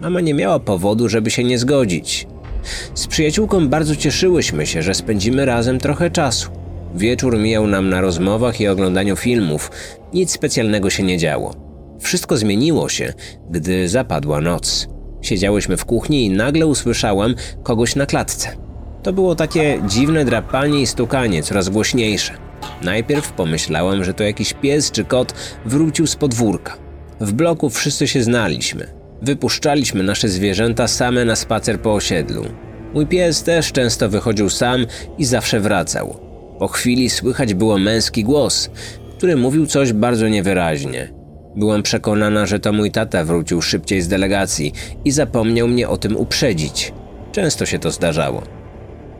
Mama 0.00 0.20
nie 0.20 0.34
miała 0.34 0.60
powodu, 0.60 1.08
żeby 1.08 1.30
się 1.30 1.44
nie 1.44 1.58
zgodzić. 1.58 2.26
Z 2.94 3.06
przyjaciółką 3.06 3.68
bardzo 3.68 3.96
cieszyłyśmy 3.96 4.66
się, 4.66 4.82
że 4.82 4.94
spędzimy 4.94 5.44
razem 5.44 5.78
trochę 5.78 6.10
czasu. 6.10 6.50
Wieczór 6.94 7.38
mijał 7.38 7.66
nam 7.66 7.88
na 7.88 8.00
rozmowach 8.00 8.60
i 8.60 8.68
oglądaniu 8.68 9.16
filmów. 9.16 9.70
Nic 10.14 10.30
specjalnego 10.30 10.90
się 10.90 11.02
nie 11.02 11.18
działo. 11.18 11.65
Wszystko 12.00 12.36
zmieniło 12.36 12.88
się, 12.88 13.12
gdy 13.50 13.88
zapadła 13.88 14.40
noc. 14.40 14.88
Siedziałyśmy 15.22 15.76
w 15.76 15.84
kuchni 15.84 16.24
i 16.24 16.30
nagle 16.30 16.66
usłyszałam 16.66 17.34
kogoś 17.62 17.96
na 17.96 18.06
klatce. 18.06 18.48
To 19.02 19.12
było 19.12 19.34
takie 19.34 19.82
dziwne 19.86 20.24
drapanie 20.24 20.80
i 20.80 20.86
stukanie, 20.86 21.42
coraz 21.42 21.68
głośniejsze. 21.68 22.34
Najpierw 22.82 23.32
pomyślałam, 23.32 24.04
że 24.04 24.14
to 24.14 24.24
jakiś 24.24 24.52
pies 24.52 24.90
czy 24.90 25.04
kot 25.04 25.34
wrócił 25.64 26.06
z 26.06 26.16
podwórka. 26.16 26.76
W 27.20 27.32
bloku 27.32 27.70
wszyscy 27.70 28.08
się 28.08 28.22
znaliśmy. 28.22 28.86
Wypuszczaliśmy 29.22 30.02
nasze 30.02 30.28
zwierzęta 30.28 30.88
same 30.88 31.24
na 31.24 31.36
spacer 31.36 31.80
po 31.80 31.94
osiedlu. 31.94 32.44
Mój 32.94 33.06
pies 33.06 33.42
też 33.42 33.72
często 33.72 34.08
wychodził 34.08 34.50
sam 34.50 34.86
i 35.18 35.24
zawsze 35.24 35.60
wracał. 35.60 36.20
Po 36.58 36.68
chwili 36.68 37.10
słychać 37.10 37.54
było 37.54 37.78
męski 37.78 38.24
głos, 38.24 38.70
który 39.16 39.36
mówił 39.36 39.66
coś 39.66 39.92
bardzo 39.92 40.28
niewyraźnie. 40.28 41.15
Byłam 41.56 41.82
przekonana, 41.82 42.46
że 42.46 42.60
to 42.60 42.72
mój 42.72 42.90
tata 42.90 43.24
wrócił 43.24 43.62
szybciej 43.62 44.02
z 44.02 44.08
delegacji 44.08 44.72
i 45.04 45.10
zapomniał 45.10 45.68
mnie 45.68 45.88
o 45.88 45.96
tym 45.96 46.16
uprzedzić. 46.16 46.92
Często 47.32 47.66
się 47.66 47.78
to 47.78 47.90
zdarzało. 47.90 48.42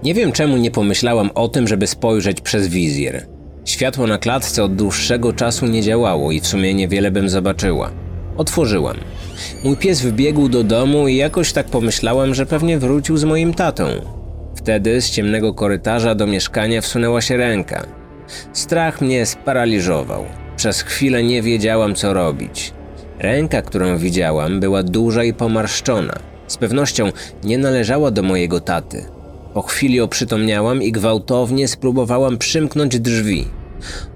Nie 0.02 0.14
wiem 0.14 0.32
czemu 0.32 0.56
nie 0.56 0.70
pomyślałam 0.70 1.30
o 1.34 1.48
tym, 1.48 1.68
żeby 1.68 1.86
spojrzeć 1.86 2.40
przez 2.40 2.68
wizjer. 2.68 3.26
Światło 3.64 4.06
na 4.06 4.18
klatce 4.18 4.64
od 4.64 4.74
dłuższego 4.74 5.32
czasu 5.32 5.66
nie 5.66 5.82
działało 5.82 6.32
i 6.32 6.40
w 6.40 6.46
sumie 6.46 6.74
niewiele 6.74 7.10
bym 7.10 7.28
zobaczyła. 7.28 7.90
Otworzyłam. 8.36 8.96
Mój 9.64 9.76
pies 9.76 10.00
wbiegł 10.00 10.48
do 10.48 10.64
domu 10.64 11.08
i 11.08 11.16
jakoś 11.16 11.52
tak 11.52 11.66
pomyślałam, 11.66 12.34
że 12.34 12.46
pewnie 12.46 12.78
wrócił 12.78 13.16
z 13.16 13.24
moim 13.24 13.54
tatą. 13.54 13.84
Wtedy 14.56 15.00
z 15.00 15.10
ciemnego 15.10 15.54
korytarza 15.54 16.14
do 16.14 16.26
mieszkania 16.26 16.80
wsunęła 16.80 17.20
się 17.20 17.36
ręka. 17.36 17.86
Strach 18.52 19.00
mnie 19.00 19.26
sparaliżował. 19.26 20.24
Przez 20.56 20.82
chwilę 20.82 21.22
nie 21.22 21.42
wiedziałam, 21.42 21.94
co 21.94 22.14
robić. 22.14 22.72
Ręka, 23.18 23.62
którą 23.62 23.98
widziałam, 23.98 24.60
była 24.60 24.82
duża 24.82 25.24
i 25.24 25.34
pomarszczona. 25.34 26.14
Z 26.46 26.56
pewnością 26.56 27.12
nie 27.44 27.58
należała 27.58 28.10
do 28.10 28.22
mojego 28.22 28.60
taty. 28.60 29.04
Po 29.54 29.62
chwili 29.62 30.00
oprzytomniałam 30.00 30.82
i 30.82 30.92
gwałtownie 30.92 31.68
spróbowałam 31.68 32.38
przymknąć 32.38 33.00
drzwi. 33.00 33.44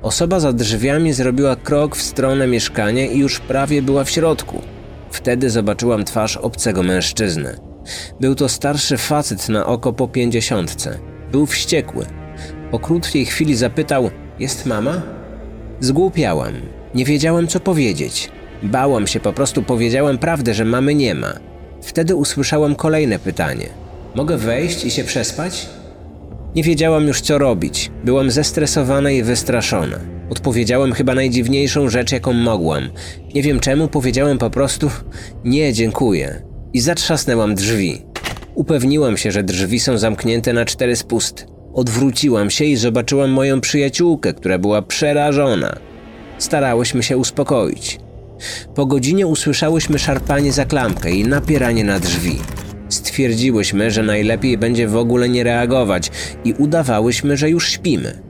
Osoba 0.03 0.41
za 0.41 0.53
drzwiami 0.53 1.13
zrobiła 1.13 1.57
krok 1.57 1.97
w 1.97 2.03
stronę 2.03 2.47
mieszkania 2.47 3.07
i 3.07 3.19
już 3.19 3.41
prawie 3.41 3.83
była 3.83 4.05
w 4.05 4.11
środku. 4.11 4.63
Wtedy 5.11 5.51
zobaczyłam 5.51 6.05
twarz 6.05 6.37
obcego 6.37 6.83
mężczyzny. 6.83 7.57
Był 8.21 8.35
to 8.35 8.49
starszy 8.49 8.97
facet 8.97 9.49
na 9.49 9.67
oko 9.67 9.93
po 9.93 10.09
pięćdziesiątce. 10.09 10.99
Był 11.33 11.47
wściekły. 11.47 12.07
Po 12.71 12.79
krótkiej 12.79 13.27
chwili 13.27 13.57
zapytał: 13.57 14.11
Jest 14.39 14.67
mama? 14.67 15.20
Zgłupiałam. 15.81 16.53
Nie 16.95 17.05
wiedziałam, 17.05 17.47
co 17.47 17.61
powiedzieć. 17.61 18.31
Bałam 18.63 19.07
się, 19.07 19.21
po 19.21 19.33
prostu 19.33 19.63
powiedziałam 19.63 20.19
prawdę, 20.19 20.55
że 20.55 20.65
mamy 20.65 20.95
nie 20.95 21.15
ma. 21.15 21.33
Wtedy 21.83 22.17
usłyszałam 22.17 22.75
kolejne 22.75 23.19
pytanie: 23.19 23.67
Mogę 24.15 24.37
wejść 24.37 24.85
i 24.85 24.91
się 24.91 25.05
przespać? 25.05 25.69
Nie 26.55 26.63
wiedziałam 26.63 27.07
już, 27.07 27.21
co 27.21 27.39
robić. 27.39 27.91
Byłam 28.05 28.31
zestresowana 28.31 29.11
i 29.11 29.23
wystraszona. 29.23 29.99
Odpowiedziałam 30.31 30.93
chyba 30.93 31.15
najdziwniejszą 31.15 31.89
rzecz, 31.89 32.13
jaką 32.13 32.33
mogłam. 32.33 32.91
Nie 33.35 33.43
wiem 33.43 33.61
czemu, 33.61 33.89
powiedziałam 33.89 34.39
po 34.39 34.51
prostu: 34.51 34.91
Nie, 35.45 35.73
dziękuję. 35.73 36.43
I 36.73 36.81
zatrzasnęłam 36.81 37.55
drzwi. 37.55 38.03
Upewniłam 38.55 39.17
się, 39.17 39.33
że 39.33 39.43
drzwi 39.43 39.81
są 39.81 39.99
zamknięte 39.99 40.53
na 40.53 40.65
cztery 40.65 40.97
spusty. 40.97 41.45
Odwróciłam 41.75 42.51
się 42.51 42.65
i 42.65 42.77
zobaczyłam 42.77 43.31
moją 43.31 43.61
przyjaciółkę, 43.61 44.35
która 44.35 44.59
była 44.59 44.83
przerażona. 44.83 45.77
Starałyśmy 46.39 47.03
się 47.03 47.17
uspokoić. 47.17 47.99
Po 48.75 48.87
godzinie 48.87 49.27
usłyszałyśmy 49.27 49.99
szarpanie 49.99 50.53
za 50.53 50.65
klamkę 50.65 51.11
i 51.11 51.25
napieranie 51.25 51.85
na 51.85 52.01
drzwi. 52.01 52.39
Stwierdziłyśmy, 52.89 53.91
że 53.91 54.03
najlepiej 54.03 54.59
będzie 54.59 54.89
w 54.89 54.97
ogóle 54.97 55.29
nie 55.29 55.45
reagować 55.45 56.11
i 56.45 56.53
udawałyśmy, 56.53 57.37
że 57.37 57.51
już 57.51 57.69
śpimy. 57.69 58.23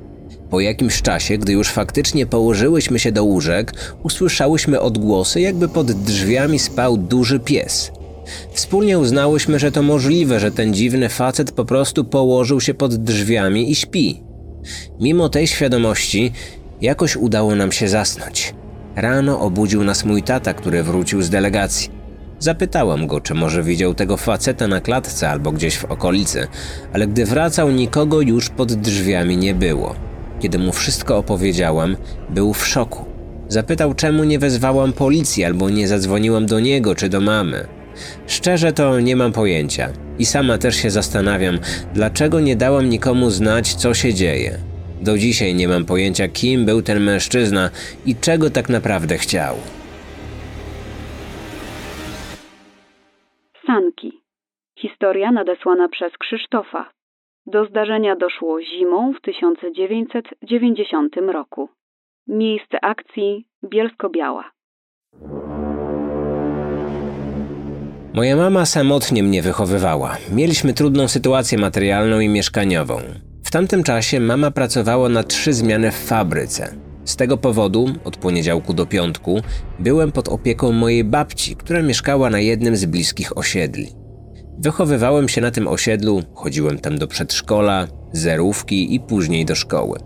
Po 0.51 0.61
jakimś 0.61 1.03
czasie, 1.03 1.39
gdy 1.39 1.53
już 1.53 1.69
faktycznie 1.69 2.27
położyłyśmy 2.27 2.99
się 2.99 3.13
do 3.13 3.25
łóżek, 3.25 3.73
usłyszałyśmy 4.03 4.81
odgłosy, 4.81 5.41
jakby 5.41 5.69
pod 5.69 5.93
drzwiami 5.93 6.59
spał 6.59 6.97
duży 6.97 7.41
pies. 7.41 7.93
Wspólnie 8.53 8.99
uznałyśmy, 8.99 9.59
że 9.59 9.73
to 9.73 9.83
możliwe, 9.83 10.41
że 10.41 10.51
ten 10.51 10.75
dziwny 10.75 11.09
facet 11.09 11.53
po 11.53 11.65
prostu 11.65 12.05
położył 12.05 12.61
się 12.61 12.75
pod 12.75 12.95
drzwiami 12.95 13.71
i 13.71 13.75
śpi. 13.75 14.23
Mimo 15.01 15.29
tej 15.29 15.47
świadomości, 15.47 16.33
jakoś 16.81 17.17
udało 17.17 17.55
nam 17.55 17.73
się 17.73 17.89
zasnąć. 17.89 18.55
Rano 18.97 19.41
obudził 19.41 19.85
nas 19.85 20.05
mój 20.05 20.23
tata, 20.23 20.55
który 20.55 20.83
wrócił 20.83 21.23
z 21.23 21.31
delegacji. 21.31 21.91
Zapytałam 22.39 23.07
go, 23.07 23.21
czy 23.21 23.35
może 23.35 23.63
widział 23.63 23.95
tego 23.95 24.17
faceta 24.17 24.69
na 24.69 24.81
klatce 24.81 25.31
albo 25.31 25.53
gdzieś 25.53 25.79
w 25.79 25.85
okolicy, 25.85 26.47
ale 26.93 27.07
gdy 27.07 27.25
wracał, 27.25 27.71
nikogo 27.71 28.21
już 28.21 28.49
pod 28.49 28.73
drzwiami 28.73 29.37
nie 29.37 29.55
było. 29.55 29.95
Kiedy 30.41 30.59
mu 30.59 30.73
wszystko 30.73 31.19
opowiedziałam, 31.19 31.97
był 32.31 32.55
w 32.55 32.67
szoku. 32.67 33.05
Zapytał, 33.49 33.95
czemu 33.95 34.25
nie 34.25 34.39
wezwałam 34.39 34.93
policji 34.93 35.45
albo 35.45 35.71
nie 35.71 35.89
zadzwoniłam 35.89 36.47
do 36.47 36.61
niego 36.61 36.95
czy 36.95 37.09
do 37.09 37.21
mamy. 37.21 37.80
Szczerze 38.27 38.73
to 38.73 39.01
nie 39.01 39.17
mam 39.17 39.33
pojęcia 39.33 39.89
i 40.19 40.25
sama 40.27 40.59
też 40.59 40.77
się 40.77 40.91
zastanawiam, 40.91 41.59
dlaczego 41.95 42.41
nie 42.41 42.57
dałam 42.57 42.89
nikomu 42.89 43.31
znać, 43.31 43.75
co 43.75 43.95
się 43.95 44.15
dzieje. 44.15 44.59
Do 45.03 45.19
dzisiaj 45.19 45.55
nie 45.55 45.69
mam 45.69 45.85
pojęcia, 45.85 46.29
kim 46.29 46.67
był 46.67 46.83
ten 46.83 47.03
mężczyzna 47.03 47.71
i 48.07 48.17
czego 48.17 48.51
tak 48.51 48.69
naprawdę 48.69 49.19
chciał. 49.19 49.57
Sanki. 53.67 54.21
Historia 54.79 55.33
nadesłana 55.33 55.89
przez 55.89 56.13
Krzysztofa. 56.19 56.91
Do 57.47 57.65
zdarzenia 57.65 58.17
doszło 58.17 58.63
zimą 58.63 59.13
w 59.13 59.21
1990 59.21 61.17
roku. 61.17 61.69
Miejsce 62.27 62.85
akcji 62.85 63.47
Bielsko-Biała. 63.65 64.51
Moja 68.15 68.37
mama 68.37 68.67
samotnie 68.67 69.23
mnie 69.23 69.43
wychowywała. 69.43 70.17
Mieliśmy 70.33 70.73
trudną 70.75 71.09
sytuację 71.09 71.59
materialną 71.59 72.21
i 72.21 72.29
mieszkaniową. 72.29 73.01
W 73.45 73.51
tamtym 73.51 73.83
czasie 73.83 74.21
mama 74.21 74.51
pracowała 74.51 75.09
na 75.09 75.23
trzy 75.23 75.53
zmiany 75.53 75.91
w 75.91 75.95
fabryce. 75.95 76.75
Z 77.05 77.17
tego 77.17 77.37
powodu, 77.37 77.87
od 78.05 78.17
poniedziałku 78.17 78.75
do 78.75 78.87
piątku, 78.87 79.41
byłem 79.79 80.13
pod 80.13 80.29
opieką 80.29 80.73
mojej 80.73 81.05
babci, 81.05 81.57
która 81.57 81.83
mieszkała 81.83 82.31
na 82.31 82.41
jednym 82.41 82.77
z 82.77 82.85
bliskich 82.85 83.39
osiedli. 83.39 83.89
Wychowywałem 84.59 85.29
się 85.29 85.41
na 85.41 85.51
tym 85.51 85.69
osiedlu, 85.69 86.23
chodziłem 86.35 86.79
tam 86.79 86.99
do 86.99 87.07
przedszkola, 87.07 87.87
zerówki 88.13 88.95
i 88.95 89.01
później 89.01 89.45
do 89.45 89.55
szkoły. 89.55 89.99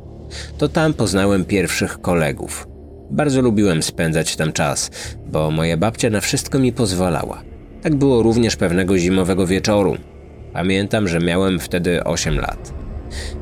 To 0.58 0.68
tam 0.68 0.94
poznałem 0.94 1.44
pierwszych 1.44 2.00
kolegów. 2.00 2.68
Bardzo 3.10 3.42
lubiłem 3.42 3.82
spędzać 3.82 4.36
tam 4.36 4.52
czas, 4.52 4.90
bo 5.26 5.50
moja 5.50 5.76
babcia 5.76 6.10
na 6.10 6.20
wszystko 6.20 6.58
mi 6.58 6.72
pozwalała. 6.72 7.53
Tak 7.84 7.94
było 7.94 8.22
również 8.22 8.56
pewnego 8.56 8.98
zimowego 8.98 9.46
wieczoru. 9.46 9.96
Pamiętam, 10.52 11.08
że 11.08 11.20
miałem 11.20 11.60
wtedy 11.60 12.04
8 12.04 12.38
lat. 12.38 12.72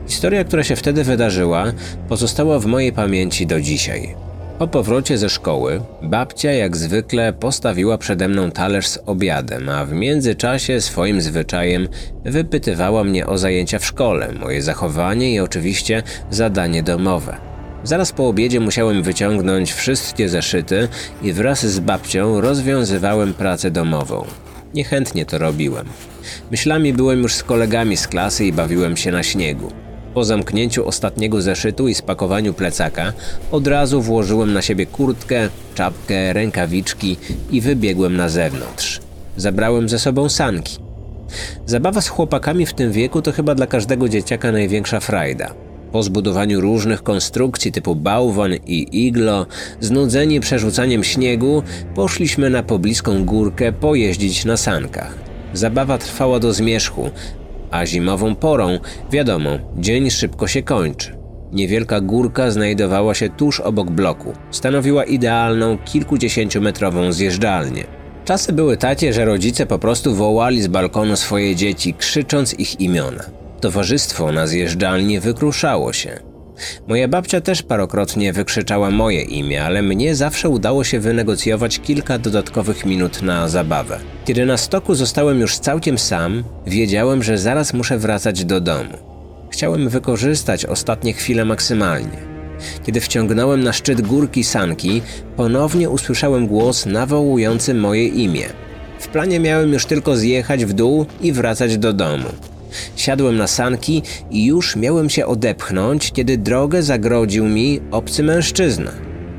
Historia, 0.08 0.44
która 0.44 0.64
się 0.64 0.76
wtedy 0.76 1.04
wydarzyła, 1.04 1.64
pozostała 2.08 2.58
w 2.58 2.66
mojej 2.66 2.92
pamięci 2.92 3.46
do 3.46 3.60
dzisiaj. 3.60 4.14
Po 4.58 4.68
powrocie 4.68 5.18
ze 5.18 5.28
szkoły, 5.28 5.80
babcia 6.02 6.52
jak 6.52 6.76
zwykle 6.76 7.32
postawiła 7.32 7.98
przede 7.98 8.28
mną 8.28 8.50
talerz 8.50 8.88
z 8.88 8.98
obiadem, 9.06 9.68
a 9.68 9.84
w 9.84 9.92
międzyczasie 9.92 10.80
swoim 10.80 11.20
zwyczajem 11.20 11.88
wypytywała 12.24 13.04
mnie 13.04 13.26
o 13.26 13.38
zajęcia 13.38 13.78
w 13.78 13.86
szkole, 13.86 14.32
moje 14.40 14.62
zachowanie 14.62 15.34
i 15.34 15.40
oczywiście 15.40 16.02
zadanie 16.30 16.82
domowe. 16.82 17.51
Zaraz 17.84 18.12
po 18.12 18.28
obiedzie 18.28 18.60
musiałem 18.60 19.02
wyciągnąć 19.02 19.72
wszystkie 19.72 20.28
zeszyty 20.28 20.88
i 21.22 21.32
wraz 21.32 21.66
z 21.66 21.80
babcią 21.80 22.40
rozwiązywałem 22.40 23.34
pracę 23.34 23.70
domową. 23.70 24.24
Niechętnie 24.74 25.26
to 25.26 25.38
robiłem. 25.38 25.86
Myślami 26.50 26.92
byłem 26.92 27.22
już 27.22 27.34
z 27.34 27.42
kolegami 27.42 27.96
z 27.96 28.08
klasy 28.08 28.44
i 28.44 28.52
bawiłem 28.52 28.96
się 28.96 29.12
na 29.12 29.22
śniegu. 29.22 29.72
Po 30.14 30.24
zamknięciu 30.24 30.86
ostatniego 30.86 31.42
zeszytu 31.42 31.88
i 31.88 31.94
spakowaniu 31.94 32.54
plecaka, 32.54 33.12
od 33.50 33.66
razu 33.66 34.02
włożyłem 34.02 34.52
na 34.52 34.62
siebie 34.62 34.86
kurtkę, 34.86 35.48
czapkę, 35.74 36.32
rękawiczki 36.32 37.16
i 37.50 37.60
wybiegłem 37.60 38.16
na 38.16 38.28
zewnątrz. 38.28 39.00
Zabrałem 39.36 39.88
ze 39.88 39.98
sobą 39.98 40.28
sanki. 40.28 40.78
Zabawa 41.66 42.00
z 42.00 42.08
chłopakami 42.08 42.66
w 42.66 42.72
tym 42.74 42.92
wieku 42.92 43.22
to 43.22 43.32
chyba 43.32 43.54
dla 43.54 43.66
każdego 43.66 44.08
dzieciaka 44.08 44.52
największa 44.52 45.00
frajda. 45.00 45.54
Po 45.92 46.02
zbudowaniu 46.02 46.60
różnych 46.60 47.02
konstrukcji 47.02 47.72
typu 47.72 47.96
bałwan 47.96 48.54
i 48.66 49.06
iglo, 49.06 49.46
znudzeni 49.80 50.40
przerzucaniem 50.40 51.04
śniegu, 51.04 51.62
poszliśmy 51.94 52.50
na 52.50 52.62
pobliską 52.62 53.24
górkę 53.24 53.72
pojeździć 53.72 54.44
na 54.44 54.56
sankach. 54.56 55.18
Zabawa 55.52 55.98
trwała 55.98 56.38
do 56.38 56.52
zmierzchu, 56.52 57.10
a 57.70 57.86
zimową 57.86 58.34
porą, 58.34 58.78
wiadomo, 59.10 59.50
dzień 59.76 60.10
szybko 60.10 60.46
się 60.46 60.62
kończy. 60.62 61.16
Niewielka 61.52 62.00
górka 62.00 62.50
znajdowała 62.50 63.14
się 63.14 63.28
tuż 63.30 63.60
obok 63.60 63.90
bloku. 63.90 64.32
Stanowiła 64.50 65.04
idealną, 65.04 65.78
kilkudziesięciometrową 65.78 67.12
zjeżdżalnię. 67.12 67.84
Czasy 68.24 68.52
były 68.52 68.76
takie, 68.76 69.12
że 69.12 69.24
rodzice 69.24 69.66
po 69.66 69.78
prostu 69.78 70.14
wołali 70.14 70.62
z 70.62 70.66
balkonu 70.68 71.16
swoje 71.16 71.56
dzieci, 71.56 71.94
krzycząc 71.94 72.54
ich 72.58 72.80
imiona. 72.80 73.41
Towarzystwo 73.62 74.32
na 74.32 74.46
zjeżdżalni 74.46 75.20
wykruszało 75.20 75.92
się. 75.92 76.20
Moja 76.88 77.08
babcia 77.08 77.40
też 77.40 77.62
parokrotnie 77.62 78.32
wykrzyczała 78.32 78.90
moje 78.90 79.22
imię, 79.22 79.64
ale 79.64 79.82
mnie 79.82 80.14
zawsze 80.14 80.48
udało 80.48 80.84
się 80.84 81.00
wynegocjować 81.00 81.78
kilka 81.80 82.18
dodatkowych 82.18 82.86
minut 82.86 83.22
na 83.22 83.48
zabawę. 83.48 83.98
Kiedy 84.24 84.46
na 84.46 84.56
stoku 84.56 84.94
zostałem 84.94 85.40
już 85.40 85.58
całkiem 85.58 85.98
sam, 85.98 86.44
wiedziałem, 86.66 87.22
że 87.22 87.38
zaraz 87.38 87.74
muszę 87.74 87.98
wracać 87.98 88.44
do 88.44 88.60
domu. 88.60 88.98
Chciałem 89.50 89.88
wykorzystać 89.88 90.66
ostatnie 90.66 91.12
chwile 91.12 91.44
maksymalnie. 91.44 92.18
Kiedy 92.86 93.00
wciągnąłem 93.00 93.62
na 93.62 93.72
szczyt 93.72 94.00
górki 94.00 94.44
sanki, 94.44 95.02
ponownie 95.36 95.90
usłyszałem 95.90 96.46
głos 96.46 96.86
nawołujący 96.86 97.74
moje 97.74 98.08
imię. 98.08 98.46
W 98.98 99.08
planie 99.08 99.40
miałem 99.40 99.72
już 99.72 99.86
tylko 99.86 100.16
zjechać 100.16 100.64
w 100.64 100.72
dół 100.72 101.06
i 101.20 101.32
wracać 101.32 101.78
do 101.78 101.92
domu. 101.92 102.28
Siadłem 102.96 103.36
na 103.36 103.46
sanki 103.46 104.02
i 104.30 104.44
już 104.44 104.76
miałem 104.76 105.10
się 105.10 105.26
odepchnąć, 105.26 106.12
kiedy 106.12 106.38
drogę 106.38 106.82
zagrodził 106.82 107.44
mi 107.44 107.80
obcy 107.90 108.22
mężczyzna. 108.22 108.92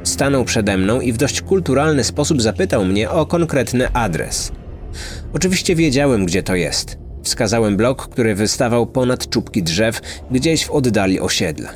Stanął 0.04 0.46
przede 0.46 0.78
mną 0.78 1.02
i 1.02 1.14
w 1.14 1.18
dość 1.18 1.42
kulturalny 1.42 2.04
sposób 2.04 2.42
zapytał 2.42 2.86
mnie 2.86 3.10
o 3.10 3.26
konkretny 3.26 3.92
adres. 3.94 4.52
Oczywiście 5.34 5.76
wiedziałem, 5.76 6.26
gdzie 6.26 6.44
to 6.44 6.56
jest. 6.56 6.98
Wskazałem 7.24 7.78
blok, 7.78 8.08
który 8.08 8.36
wystawał 8.36 8.88
ponad 8.88 9.30
czubki 9.30 9.64
drzew, 9.64 10.02
gdzieś 10.32 10.66
w 10.66 10.72
oddali 10.72 11.20
osiedla. 11.20 11.70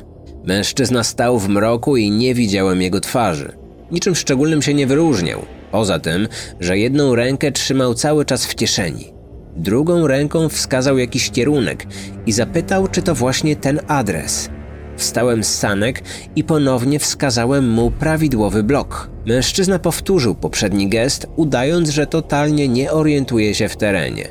Mężczyzna 0.44 1.04
stał 1.04 1.38
w 1.38 1.48
mroku 1.48 1.96
i 1.96 2.10
nie 2.10 2.34
widziałem 2.34 2.82
jego 2.82 3.00
twarzy. 3.00 3.52
Niczym 3.90 4.14
szczególnym 4.14 4.62
się 4.62 4.74
nie 4.74 4.86
wyróżniał, 4.86 5.42
poza 5.70 5.98
tym, 5.98 6.28
że 6.60 6.78
jedną 6.78 7.14
rękę 7.14 7.52
trzymał 7.52 7.94
cały 7.94 8.24
czas 8.24 8.46
w 8.46 8.54
kieszeni. 8.54 9.17
Drugą 9.58 10.06
ręką 10.06 10.48
wskazał 10.48 10.98
jakiś 10.98 11.30
kierunek 11.30 11.86
i 12.26 12.32
zapytał, 12.32 12.88
czy 12.88 13.02
to 13.02 13.14
właśnie 13.14 13.56
ten 13.56 13.80
adres. 13.88 14.50
Wstałem 14.96 15.44
z 15.44 15.54
sanek 15.54 16.02
i 16.36 16.44
ponownie 16.44 16.98
wskazałem 16.98 17.68
mu 17.70 17.90
prawidłowy 17.90 18.62
blok. 18.62 19.10
Mężczyzna 19.26 19.78
powtórzył 19.78 20.34
poprzedni 20.34 20.88
gest, 20.88 21.26
udając, 21.36 21.88
że 21.88 22.06
totalnie 22.06 22.68
nie 22.68 22.92
orientuje 22.92 23.54
się 23.54 23.68
w 23.68 23.76
terenie. 23.76 24.28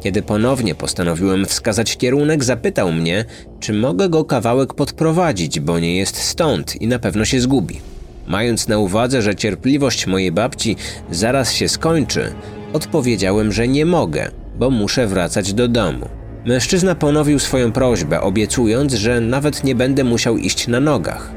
Kiedy 0.00 0.22
ponownie 0.22 0.74
postanowiłem 0.74 1.46
wskazać 1.46 1.96
kierunek, 1.96 2.44
zapytał 2.44 2.92
mnie, 2.92 3.24
czy 3.60 3.72
mogę 3.72 4.08
go 4.08 4.24
kawałek 4.24 4.74
podprowadzić, 4.74 5.60
bo 5.60 5.78
nie 5.78 5.96
jest 5.96 6.16
stąd 6.16 6.82
i 6.82 6.86
na 6.86 6.98
pewno 6.98 7.24
się 7.24 7.40
zgubi. 7.40 7.80
Mając 8.26 8.68
na 8.68 8.78
uwadze, 8.78 9.22
że 9.22 9.34
cierpliwość 9.34 10.06
mojej 10.06 10.32
babci 10.32 10.76
zaraz 11.10 11.52
się 11.52 11.68
skończy, 11.68 12.32
odpowiedziałem, 12.72 13.52
że 13.52 13.68
nie 13.68 13.86
mogę, 13.86 14.30
bo 14.58 14.70
muszę 14.70 15.06
wracać 15.06 15.52
do 15.52 15.68
domu. 15.68 16.08
Mężczyzna 16.46 16.94
ponowił 16.94 17.38
swoją 17.38 17.72
prośbę, 17.72 18.20
obiecując, 18.20 18.94
że 18.94 19.20
nawet 19.20 19.64
nie 19.64 19.74
będę 19.74 20.04
musiał 20.04 20.36
iść 20.36 20.68
na 20.68 20.80
nogach. 20.80 21.32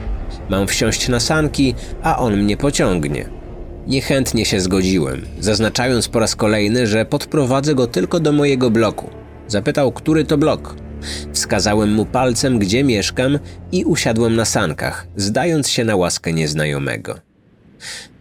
Mam 0.50 0.67
wsiąść 0.67 1.10
na 1.10 1.19
sanki, 1.19 1.76
a 2.04 2.17
on 2.17 2.38
mnie 2.38 2.58
pociągnie. 2.58 3.30
Niechętnie 3.88 4.45
się 4.45 4.60
zgodziłem, 4.60 5.22
zaznaczając 5.39 6.08
po 6.08 6.19
raz 6.19 6.36
kolejny, 6.36 6.88
że 6.88 7.06
podprowadzę 7.06 7.76
go 7.76 7.88
tylko 7.88 8.19
do 8.19 8.32
mojego 8.32 8.69
bloku. 8.72 9.10
Zapytał, 9.48 9.91
który 9.91 10.26
to 10.26 10.38
blok. 10.38 10.76
Wskazałem 11.34 11.93
mu 11.93 12.06
palcem, 12.06 12.60
gdzie 12.60 12.84
mieszkam 12.84 13.39
i 13.72 13.86
usiadłem 13.86 14.36
na 14.36 14.45
sankach, 14.45 15.08
zdając 15.15 15.69
się 15.69 15.84
na 15.84 15.95
łaskę 15.95 16.34
nieznajomego. 16.34 17.31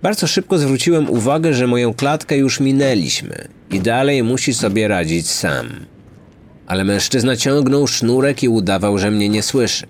Bardzo 0.03 0.27
szybko 0.27 0.59
zwróciłem 0.59 1.11
uwagę, 1.11 1.55
że 1.55 1.67
moją 1.67 1.95
klatkę 1.95 2.37
już 2.37 2.61
minęliśmy 2.61 3.49
i 3.71 3.81
dalej 3.81 4.23
musi 4.23 4.55
sobie 4.55 4.89
radzić 4.89 5.31
sam. 5.31 5.69
Ale 6.67 6.85
mężczyzna 6.85 7.37
ciągnął 7.37 7.87
sznurek 7.87 8.43
i 8.43 8.49
udawał, 8.49 8.99
że 8.99 9.11
mnie 9.11 9.29
nie 9.29 9.43
słyszy. 9.43 9.87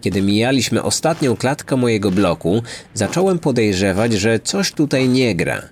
Kiedy 0.00 0.22
mijaliśmy 0.22 0.82
ostatnią 0.82 1.36
klatkę 1.36 1.76
mojego 1.76 2.10
bloku, 2.10 2.62
zacząłem 2.94 3.38
podejrzewać, 3.38 4.12
że 4.12 4.40
coś 4.40 4.72
tutaj 4.72 5.08
nie 5.08 5.34
gra. 5.34 5.62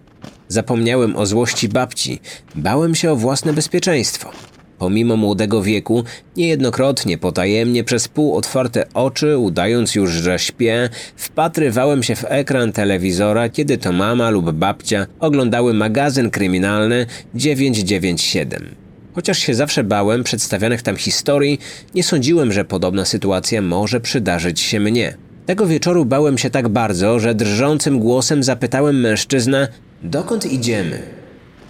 Zapomniałem 0.48 1.16
o 1.16 1.26
złości 1.26 1.68
babci, 1.68 2.20
bałem 2.54 2.94
się 2.94 3.12
o 3.12 3.16
własne 3.16 3.52
bezpieczeństwo. 3.52 4.30
Pomimo 4.78 5.16
młodego 5.16 5.62
wieku, 5.62 6.04
niejednokrotnie 6.36 7.18
potajemnie 7.18 7.84
przez 7.84 8.08
pół 8.08 8.36
otwarte 8.36 8.84
oczy, 8.94 9.38
udając 9.38 9.94
już, 9.94 10.10
że 10.10 10.38
śpię, 10.38 10.88
wpatrywałem 11.16 12.02
się 12.02 12.16
w 12.16 12.24
ekran 12.28 12.72
telewizora, 12.72 13.48
kiedy 13.48 13.78
to 13.78 13.92
mama 13.92 14.30
lub 14.30 14.52
babcia 14.52 15.06
oglądały 15.20 15.74
magazyn 15.74 16.30
kryminalny 16.30 17.06
997. 17.34 18.74
Chociaż 19.14 19.38
się 19.38 19.54
zawsze 19.54 19.84
bałem 19.84 20.24
przedstawianych 20.24 20.82
tam 20.82 20.96
historii, 20.96 21.60
nie 21.94 22.02
sądziłem, 22.02 22.52
że 22.52 22.64
podobna 22.64 23.04
sytuacja 23.04 23.62
może 23.62 24.00
przydarzyć 24.00 24.60
się 24.60 24.80
mnie. 24.80 25.16
Tego 25.46 25.66
wieczoru 25.66 26.04
bałem 26.04 26.38
się 26.38 26.50
tak 26.50 26.68
bardzo, 26.68 27.20
że 27.20 27.34
drżącym 27.34 27.98
głosem 27.98 28.42
zapytałem 28.42 29.00
mężczyznę, 29.00 29.68
dokąd 30.02 30.52
idziemy? 30.52 31.02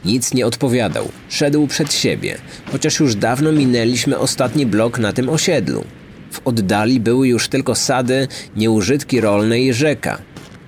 Nic 0.05 0.35
nie 0.35 0.47
odpowiadał. 0.47 1.09
Szedł 1.29 1.67
przed 1.67 1.93
siebie, 1.93 2.39
chociaż 2.73 3.01
już 3.01 3.15
dawno 3.15 3.53
minęliśmy 3.53 4.19
ostatni 4.19 4.67
blok 4.67 4.99
na 4.99 5.13
tym 5.13 5.29
osiedlu. 5.29 5.85
W 6.31 6.41
oddali 6.45 7.01
były 7.01 7.29
już 7.29 7.49
tylko 7.49 7.75
sady, 7.75 8.29
nieużytki 8.57 9.21
rolne 9.21 9.61
i 9.61 9.73
rzeka. 9.73 10.19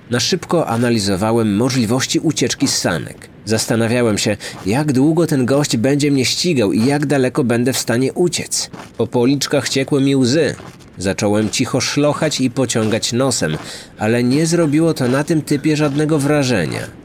Na 0.09 0.19
szybko 0.19 0.67
analizowałem 0.67 1.55
możliwości 1.55 2.19
ucieczki 2.19 2.67
z 2.67 2.77
sanek. 2.77 3.29
Zastanawiałem 3.45 4.17
się, 4.17 4.37
jak 4.65 4.91
długo 4.91 5.27
ten 5.27 5.45
gość 5.45 5.77
będzie 5.77 6.11
mnie 6.11 6.25
ścigał 6.25 6.71
i 6.71 6.85
jak 6.85 7.05
daleko 7.05 7.43
będę 7.43 7.73
w 7.73 7.77
stanie 7.77 8.13
uciec. 8.13 8.69
Po 8.97 9.07
policzkach 9.07 9.69
ciekły 9.69 10.01
mi 10.01 10.15
łzy. 10.15 10.55
Zacząłem 10.97 11.49
cicho 11.49 11.81
szlochać 11.81 12.41
i 12.41 12.51
pociągać 12.51 13.13
nosem, 13.13 13.57
ale 13.97 14.23
nie 14.23 14.45
zrobiło 14.45 14.93
to 14.93 15.07
na 15.07 15.23
tym 15.23 15.41
typie 15.41 15.77
żadnego 15.77 16.19
wrażenia. 16.19 17.00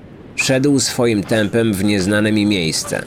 Szedł 0.46 0.80
swoim 0.80 1.22
tempem 1.22 1.74
w 1.74 1.84
nieznane 1.84 2.32
mi 2.32 2.46
miejsce. 2.46 3.02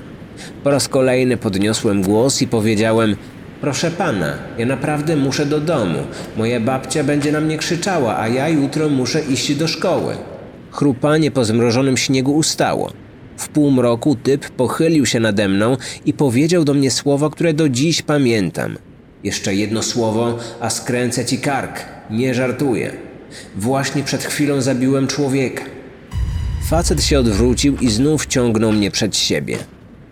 Po 0.63 0.69
raz 0.69 0.87
kolejny 0.87 1.37
podniosłem 1.37 2.01
głos 2.01 2.41
i 2.41 2.47
powiedziałem: 2.47 3.15
Proszę 3.61 3.91
pana, 3.91 4.33
ja 4.57 4.65
naprawdę 4.65 5.15
muszę 5.15 5.45
do 5.45 5.59
domu. 5.59 5.99
Moja 6.37 6.59
babcia 6.59 7.03
będzie 7.03 7.31
na 7.31 7.41
mnie 7.41 7.57
krzyczała, 7.57 8.17
a 8.17 8.27
ja 8.27 8.49
jutro 8.49 8.89
muszę 8.89 9.21
iść 9.21 9.55
do 9.55 9.67
szkoły. 9.67 10.15
Chrupanie 10.71 11.31
po 11.31 11.45
zmrożonym 11.45 11.97
śniegu 11.97 12.35
ustało. 12.35 12.91
W 13.37 13.49
półmroku 13.49 14.15
typ 14.15 14.49
pochylił 14.49 15.05
się 15.05 15.19
nade 15.19 15.47
mną 15.47 15.77
i 16.05 16.13
powiedział 16.13 16.63
do 16.63 16.73
mnie 16.73 16.91
słowa, 16.91 17.29
które 17.29 17.53
do 17.53 17.69
dziś 17.69 18.01
pamiętam. 18.01 18.77
Jeszcze 19.23 19.55
jedno 19.55 19.83
słowo, 19.83 20.37
a 20.59 20.69
skręcę 20.69 21.25
ci 21.25 21.37
kark. 21.37 21.85
Nie 22.09 22.33
żartuję. 22.33 22.91
Właśnie 23.55 24.03
przed 24.03 24.23
chwilą 24.23 24.61
zabiłem 24.61 25.07
człowieka. 25.07 25.78
Facet 26.67 27.03
się 27.03 27.19
odwrócił 27.19 27.77
i 27.77 27.89
znów 27.89 28.25
ciągnął 28.25 28.71
mnie 28.71 28.91
przed 28.91 29.17
siebie. 29.17 29.57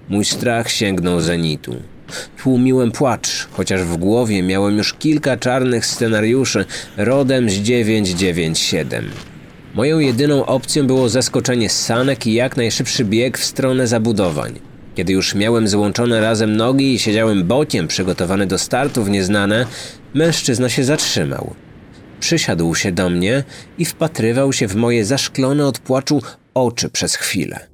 Mój 0.10 0.26
strach 0.26 0.72
sięgnął 0.72 1.22
zenitu. 1.22 1.76
Tłumiłem 2.44 2.92
płacz, 2.92 3.48
chociaż 3.52 3.82
w 3.82 3.98
głowie 3.98 4.44
miałem 4.44 4.78
już 4.78 4.94
kilka 4.94 5.38
czarnych 5.38 5.86
scenariuszy 5.86 6.66
rodem 6.98 7.50
z 7.50 7.54
997. 7.54 9.10
Moją 9.76 10.00
jedyną 10.00 10.46
opcją 10.46 10.88
było 10.88 11.10
zaskoczenie 11.10 11.70
sanek 11.70 12.28
i 12.28 12.34
jak 12.34 12.58
najszybszy 12.58 13.06
bieg 13.06 13.38
w 13.38 13.46
stronę 13.46 13.88
zabudowań. 13.88 14.60
Kiedy 14.96 15.14
już 15.14 15.36
miałem 15.36 15.68
złączone 15.68 16.22
razem 16.22 16.56
nogi 16.56 16.94
i 16.94 17.00
siedziałem 17.00 17.44
bokiem 17.44 17.88
przygotowany 17.88 18.48
do 18.48 18.58
startu 18.58 19.04
w 19.04 19.10
nieznane, 19.10 19.66
mężczyzna 20.14 20.70
się 20.70 20.84
zatrzymał. 20.84 21.56
Przysiadł 22.20 22.76
się 22.76 22.92
do 22.92 23.10
mnie 23.10 23.44
i 23.78 23.86
wpatrywał 23.86 24.54
się 24.54 24.68
w 24.68 24.76
moje 24.76 25.06
zaszklone 25.06 25.66
od 25.66 25.80
płaczu 25.80 26.22
oczy 26.54 26.90
przez 26.90 27.16
chwilę. 27.16 27.68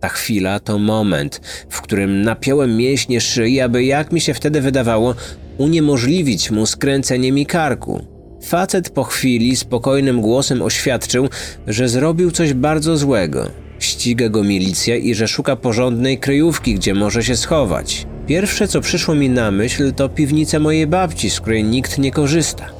Ta 0.00 0.08
chwila 0.08 0.60
to 0.60 0.78
moment, 0.78 1.40
w 1.70 1.80
którym 1.80 2.22
napiąłem 2.22 2.76
mięśnie 2.76 3.20
szyi, 3.20 3.60
aby 3.60 3.84
jak 3.84 4.12
mi 4.12 4.20
się 4.20 4.34
wtedy 4.34 4.60
wydawało, 4.60 5.14
uniemożliwić 5.58 6.50
mu 6.50 6.66
skręcenie 6.66 7.32
mi 7.32 7.46
karku. 7.46 8.04
Facet 8.44 8.90
po 8.90 9.04
chwili 9.04 9.56
spokojnym 9.56 10.20
głosem 10.20 10.62
oświadczył, 10.62 11.28
że 11.66 11.88
zrobił 11.88 12.30
coś 12.30 12.52
bardzo 12.54 12.96
złego. 12.96 13.50
Ściga 13.78 14.28
go 14.28 14.44
milicja 14.44 14.96
i 14.96 15.14
że 15.14 15.28
szuka 15.28 15.56
porządnej 15.56 16.18
kryjówki, 16.18 16.74
gdzie 16.74 16.94
może 16.94 17.24
się 17.24 17.36
schować. 17.36 18.06
Pierwsze, 18.26 18.68
co 18.68 18.80
przyszło 18.80 19.14
mi 19.14 19.30
na 19.30 19.50
myśl, 19.50 19.92
to 19.92 20.08
piwnica 20.08 20.58
mojej 20.58 20.86
babci, 20.86 21.30
z 21.30 21.40
której 21.40 21.64
nikt 21.64 21.98
nie 21.98 22.10
korzysta. 22.10 22.77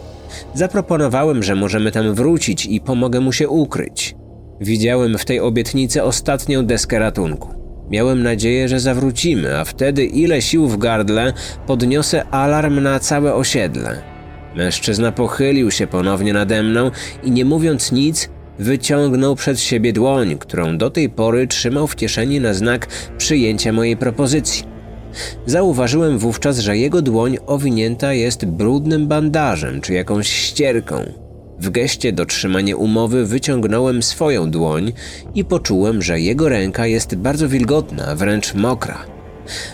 Zaproponowałem, 0.55 1.43
że 1.43 1.55
możemy 1.55 1.93
tam 1.93 2.15
wrócić 2.15 2.67
i 2.67 2.81
pomogę 2.81 3.21
mu 3.21 3.33
się 3.33 3.49
ukryć. 3.49 4.15
Widziałem 4.61 5.19
w 5.19 5.25
tej 5.25 5.41
obietnicy 5.41 6.03
ostatnią 6.03 6.67
deskę 6.67 6.99
ratunku. 6.99 7.55
Miałem 7.91 8.23
nadzieję, 8.23 8.69
że 8.69 8.81
zawrócimy, 8.81 9.59
a 9.59 9.65
wtedy 9.65 10.05
ile 10.05 10.43
sił 10.43 10.69
w 10.69 10.79
gardle 10.79 11.33
podniosę 11.67 12.27
alarm 12.27 12.81
na 12.81 13.01
całe 13.01 13.35
osiedle. 13.35 14.03
Mężczyzna 14.57 15.13
pochylił 15.13 15.71
się 15.71 15.87
ponownie 15.87 16.33
nade 16.33 16.63
mną 16.63 16.91
i 17.23 17.31
nie 17.31 17.45
mówiąc 17.45 17.93
nic, 17.93 18.29
wyciągnął 18.59 19.37
przed 19.37 19.61
siebie 19.61 19.93
dłoń, 19.93 20.39
którą 20.39 20.79
do 20.79 20.91
tej 20.91 21.09
pory 21.11 21.47
trzymał 21.47 21.87
w 21.87 21.97
kieszeni 21.97 22.41
na 22.41 22.55
znak 22.55 22.87
przyjęcia 23.19 23.73
mojej 23.73 23.97
propozycji. 23.97 24.78
Zauważyłem 25.47 26.19
wówczas, 26.19 26.59
że 26.59 26.77
jego 26.77 27.03
dłoń 27.03 27.37
owinięta 27.47 28.13
jest 28.13 28.47
brudnym 28.47 29.09
bandażem 29.09 29.81
czy 29.81 29.93
jakąś 29.93 30.29
ścierką. 30.29 31.13
W 31.61 31.71
geście 31.71 32.13
dotrzymania 32.13 32.77
umowy 32.77 33.27
wyciągnąłem 33.27 34.03
swoją 34.03 34.51
dłoń 34.51 34.93
i 35.35 35.45
poczułem, 35.45 36.03
że 36.03 36.21
jego 36.21 36.49
ręka 36.49 36.87
jest 36.87 37.15
bardzo 37.15 37.49
wilgotna, 37.49 38.15
wręcz 38.15 38.55
mokra. 38.55 38.99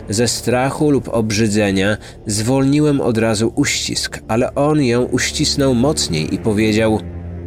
Ze 0.08 0.28
strachu 0.28 0.90
lub 0.90 1.08
obrzydzenia 1.08 1.96
zwolniłem 2.26 3.00
od 3.00 3.18
razu 3.18 3.52
uścisk, 3.56 4.20
ale 4.28 4.54
on 4.54 4.82
ją 4.82 5.02
uścisnął 5.02 5.74
mocniej 5.74 6.34
i 6.34 6.38
powiedział: 6.38 7.00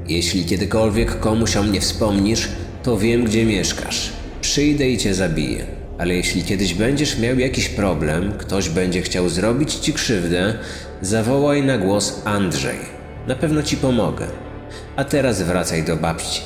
Jeśli 0.08 0.46
kiedykolwiek 0.46 1.20
komuś 1.20 1.58
o 1.58 1.64
mnie 1.64 1.82
wspomnisz, 1.82 2.50
to 2.84 2.98
wiem, 2.98 3.24
gdzie 3.24 3.46
mieszkasz. 3.46 4.14
Przyjdę 4.42 4.90
i 4.90 4.98
cię 4.98 5.14
zabiję. 5.14 5.77
Ale 5.98 6.16
jeśli 6.16 6.44
kiedyś 6.44 6.74
będziesz 6.74 7.20
miał 7.20 7.40
jakiś 7.40 7.70
problem, 7.70 8.34
ktoś 8.38 8.70
będzie 8.70 9.02
chciał 9.02 9.30
zrobić 9.30 9.74
ci 9.74 9.94
krzywdę, 9.94 10.54
zawołaj 11.02 11.64
na 11.64 11.78
głos 11.78 12.22
Andrzej. 12.26 12.78
Na 13.28 13.36
pewno 13.36 13.64
ci 13.64 13.78
pomogę. 13.78 14.28
A 14.96 15.04
teraz 15.04 15.42
wracaj 15.42 15.84
do 15.84 15.96
babci. 15.96 16.42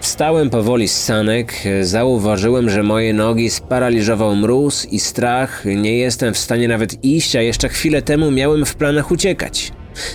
Wstałem 0.00 0.50
powoli 0.50 0.88
z 0.88 1.04
sanek, 1.04 1.54
zauważyłem, 1.82 2.70
że 2.70 2.82
moje 2.82 3.14
nogi 3.14 3.50
sparaliżował 3.50 4.36
mróz 4.36 4.86
i 4.86 5.00
strach, 5.00 5.64
nie 5.64 5.96
jestem 5.98 6.34
w 6.34 6.38
stanie 6.38 6.68
nawet 6.68 7.04
iść, 7.04 7.36
a 7.36 7.42
jeszcze 7.42 7.68
chwilę 7.68 8.02
temu 8.02 8.30
miałem 8.30 8.66
w 8.66 8.74
planach 8.74 9.10
uciekać. 9.10 9.72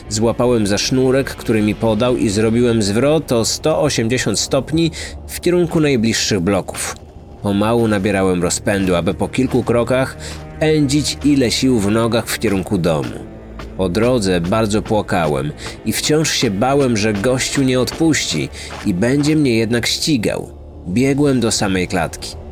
Złapałem 0.09 0.67
za 0.67 0.77
sznurek, 0.77 1.29
który 1.29 1.61
mi 1.61 1.75
podał 1.75 2.17
i 2.17 2.29
zrobiłem 2.29 2.81
zwrot 2.81 3.31
o 3.31 3.45
180 3.45 4.39
stopni 4.39 4.91
w 5.27 5.41
kierunku 5.41 5.79
najbliższych 5.79 6.39
bloków. 6.39 6.95
Pomału 7.41 7.87
nabierałem 7.87 8.43
rozpędu, 8.43 8.95
aby 8.95 9.13
po 9.13 9.27
kilku 9.27 9.63
krokach 9.63 10.17
pędzić 10.59 11.17
ile 11.25 11.51
sił 11.51 11.79
w 11.79 11.91
nogach 11.91 12.27
w 12.27 12.39
kierunku 12.39 12.77
domu. 12.77 13.35
Po 13.77 13.89
drodze 13.89 14.41
bardzo 14.41 14.81
płakałem 14.81 15.51
i 15.85 15.93
wciąż 15.93 16.31
się 16.31 16.51
bałem, 16.51 16.97
że 16.97 17.13
gościu 17.13 17.63
nie 17.63 17.79
odpuści 17.79 18.49
i 18.85 18.93
będzie 18.93 19.35
mnie 19.35 19.55
jednak 19.55 19.87
ścigał. 19.87 20.49
Biegłem 20.87 21.39
do 21.39 21.51
samej 21.51 21.87
klatki. 21.87 22.44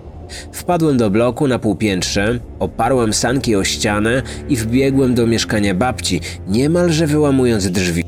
Wpadłem 0.52 0.98
do 0.98 1.10
bloku 1.10 1.48
na 1.48 1.60
półpiętrze, 1.60 2.40
oparłem 2.60 3.14
sanki 3.14 3.56
o 3.56 3.64
ścianę 3.64 4.22
i 4.50 4.56
wbiegłem 4.56 5.16
do 5.16 5.28
mieszkania 5.28 5.76
babci, 5.76 6.22
niemalże 6.48 7.08
wyłamując 7.08 7.72
drzwi. 7.72 8.04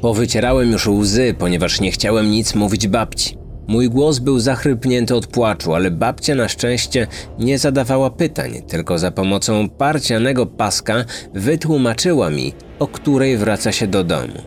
Powycierałem 0.00 0.72
już 0.72 0.86
łzy, 0.86 1.34
ponieważ 1.38 1.80
nie 1.80 1.90
chciałem 1.90 2.30
nic 2.30 2.54
mówić 2.54 2.88
babci. 2.88 3.36
Mój 3.66 3.90
głos 3.90 4.18
był 4.18 4.38
zachrypnięty 4.38 5.14
od 5.14 5.26
płaczu, 5.26 5.74
ale 5.74 5.90
babcia 5.90 6.34
na 6.34 6.48
szczęście 6.48 7.06
nie 7.38 7.58
zadawała 7.58 8.10
pytań, 8.10 8.62
tylko 8.68 8.98
za 8.98 9.10
pomocą 9.10 9.68
parcianego 9.68 10.46
paska 10.46 11.04
wytłumaczyła 11.34 12.30
mi, 12.30 12.52
o 12.78 12.86
której 12.86 13.36
wraca 13.36 13.72
się 13.72 13.86
do 13.86 14.04
domu. 14.04 14.42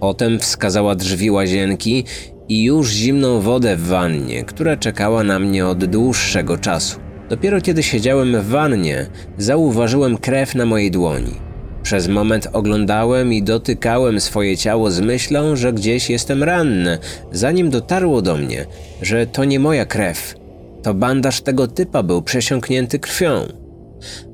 Potem 0.00 0.38
wskazała 0.38 0.94
drzwi 0.94 1.30
łazienki 1.30 2.04
i 2.48 2.64
już 2.64 2.90
zimną 2.90 3.40
wodę 3.40 3.76
w 3.76 3.86
wannie, 3.86 4.44
która 4.44 4.76
czekała 4.76 5.24
na 5.24 5.38
mnie 5.38 5.66
od 5.66 5.84
dłuższego 5.84 6.58
czasu. 6.58 7.00
Dopiero 7.28 7.60
kiedy 7.60 7.82
siedziałem 7.82 8.40
w 8.40 8.46
wannie, 8.46 9.06
zauważyłem 9.38 10.18
krew 10.18 10.54
na 10.54 10.66
mojej 10.66 10.90
dłoni. 10.90 11.34
Przez 11.82 12.08
moment 12.08 12.48
oglądałem 12.52 13.32
i 13.32 13.42
dotykałem 13.42 14.20
swoje 14.20 14.56
ciało 14.56 14.90
z 14.90 15.00
myślą, 15.00 15.56
że 15.56 15.72
gdzieś 15.72 16.10
jestem 16.10 16.42
ranny, 16.42 16.98
zanim 17.32 17.70
dotarło 17.70 18.22
do 18.22 18.36
mnie, 18.36 18.66
że 19.02 19.26
to 19.26 19.44
nie 19.44 19.60
moja 19.60 19.86
krew. 19.86 20.34
To 20.82 20.94
bandaż 20.94 21.40
tego 21.40 21.68
typa 21.68 22.02
był 22.02 22.22
przesiąknięty 22.22 22.98
krwią. 22.98 23.46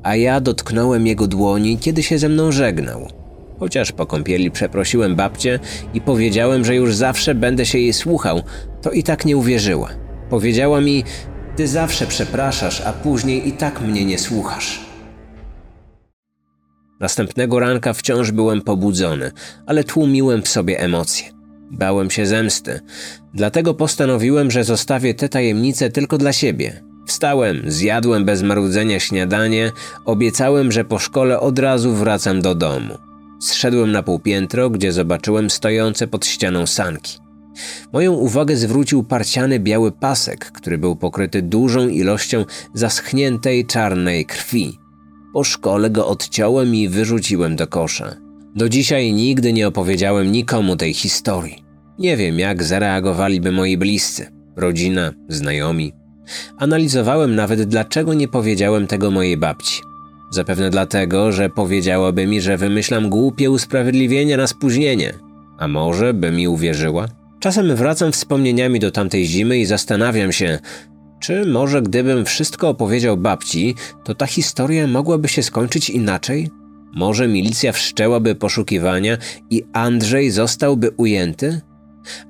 A 0.02 0.16
ja 0.16 0.40
dotknąłem 0.40 1.06
jego 1.06 1.26
dłoni, 1.26 1.78
kiedy 1.78 2.02
się 2.02 2.18
ze 2.18 2.28
mną 2.28 2.52
żegnał. 2.52 3.08
Chociaż 3.58 3.92
po 3.92 4.06
kąpieli 4.06 4.50
przeprosiłem 4.50 5.16
babcię 5.16 5.58
i 5.94 6.00
powiedziałem, 6.00 6.64
że 6.64 6.74
już 6.74 6.94
zawsze 6.94 7.34
będę 7.34 7.66
się 7.66 7.78
jej 7.78 7.92
słuchał, 7.92 8.42
to 8.82 8.90
i 8.90 9.02
tak 9.02 9.24
nie 9.24 9.36
uwierzyła. 9.36 9.90
Powiedziała 10.30 10.80
mi: 10.80 11.04
Ty 11.56 11.68
zawsze 11.68 12.06
przepraszasz, 12.06 12.80
a 12.80 12.92
później 12.92 13.48
i 13.48 13.52
tak 13.52 13.80
mnie 13.80 14.04
nie 14.04 14.18
słuchasz. 14.18 14.80
Następnego 17.00 17.60
ranka 17.60 17.92
wciąż 17.92 18.30
byłem 18.30 18.62
pobudzony, 18.62 19.30
ale 19.66 19.84
tłumiłem 19.84 20.42
w 20.42 20.48
sobie 20.48 20.80
emocje. 20.80 21.26
Bałem 21.70 22.10
się 22.10 22.26
zemsty, 22.26 22.80
dlatego 23.34 23.74
postanowiłem, 23.74 24.50
że 24.50 24.64
zostawię 24.64 25.14
tę 25.14 25.28
tajemnicę 25.28 25.90
tylko 25.90 26.18
dla 26.18 26.32
siebie. 26.32 26.82
Wstałem, 27.06 27.62
zjadłem 27.66 28.24
bez 28.24 28.42
marudzenia 28.42 29.00
śniadanie, 29.00 29.72
obiecałem, 30.04 30.72
że 30.72 30.84
po 30.84 30.98
szkole 30.98 31.40
od 31.40 31.58
razu 31.58 31.92
wracam 31.92 32.42
do 32.42 32.54
domu. 32.54 32.98
Zszedłem 33.44 33.92
na 33.92 34.02
półpiętro, 34.02 34.70
gdzie 34.70 34.92
zobaczyłem 34.92 35.50
stojące 35.50 36.06
pod 36.06 36.26
ścianą 36.26 36.66
sanki. 36.66 37.18
Moją 37.92 38.12
uwagę 38.12 38.56
zwrócił 38.56 39.02
parciany 39.02 39.60
biały 39.60 39.92
pasek, 39.92 40.52
który 40.52 40.78
był 40.78 40.96
pokryty 40.96 41.42
dużą 41.42 41.88
ilością 41.88 42.44
zaschniętej 42.74 43.66
czarnej 43.66 44.26
krwi. 44.26 44.78
Po 45.32 45.44
szkole 45.44 45.90
go 45.90 46.06
odciąłem 46.06 46.74
i 46.74 46.88
wyrzuciłem 46.88 47.56
do 47.56 47.66
kosza. 47.66 48.16
Do 48.56 48.68
dzisiaj 48.68 49.12
nigdy 49.12 49.52
nie 49.52 49.68
opowiedziałem 49.68 50.32
nikomu 50.32 50.76
tej 50.76 50.94
historii. 50.94 51.64
Nie 51.98 52.16
wiem, 52.16 52.38
jak 52.38 52.62
zareagowaliby 52.62 53.52
moi 53.52 53.76
bliscy, 53.76 54.26
rodzina, 54.56 55.12
znajomi. 55.28 55.92
Analizowałem 56.58 57.34
nawet, 57.34 57.62
dlaczego 57.62 58.14
nie 58.14 58.28
powiedziałem 58.28 58.86
tego 58.86 59.10
mojej 59.10 59.36
babci. 59.36 59.93
Zapewne 60.34 60.70
dlatego, 60.70 61.32
że 61.32 61.50
powiedziałaby 61.50 62.26
mi, 62.26 62.40
że 62.40 62.56
wymyślam 62.56 63.08
głupie 63.08 63.50
usprawiedliwienia 63.50 64.36
na 64.36 64.46
spóźnienie. 64.46 65.12
A 65.58 65.68
może 65.68 66.14
by 66.14 66.30
mi 66.30 66.48
uwierzyła? 66.48 67.08
Czasem 67.40 67.76
wracam 67.76 68.12
wspomnieniami 68.12 68.80
do 68.80 68.90
tamtej 68.90 69.26
zimy 69.26 69.58
i 69.58 69.66
zastanawiam 69.66 70.32
się, 70.32 70.58
czy 71.20 71.46
może 71.46 71.82
gdybym 71.82 72.24
wszystko 72.24 72.68
opowiedział 72.68 73.16
babci, 73.16 73.74
to 74.04 74.14
ta 74.14 74.26
historia 74.26 74.86
mogłaby 74.86 75.28
się 75.28 75.42
skończyć 75.42 75.90
inaczej? 75.90 76.50
Może 76.94 77.28
milicja 77.28 77.72
wszczęłaby 77.72 78.34
poszukiwania 78.34 79.18
i 79.50 79.64
Andrzej 79.72 80.30
zostałby 80.30 80.90
ujęty? 80.90 81.60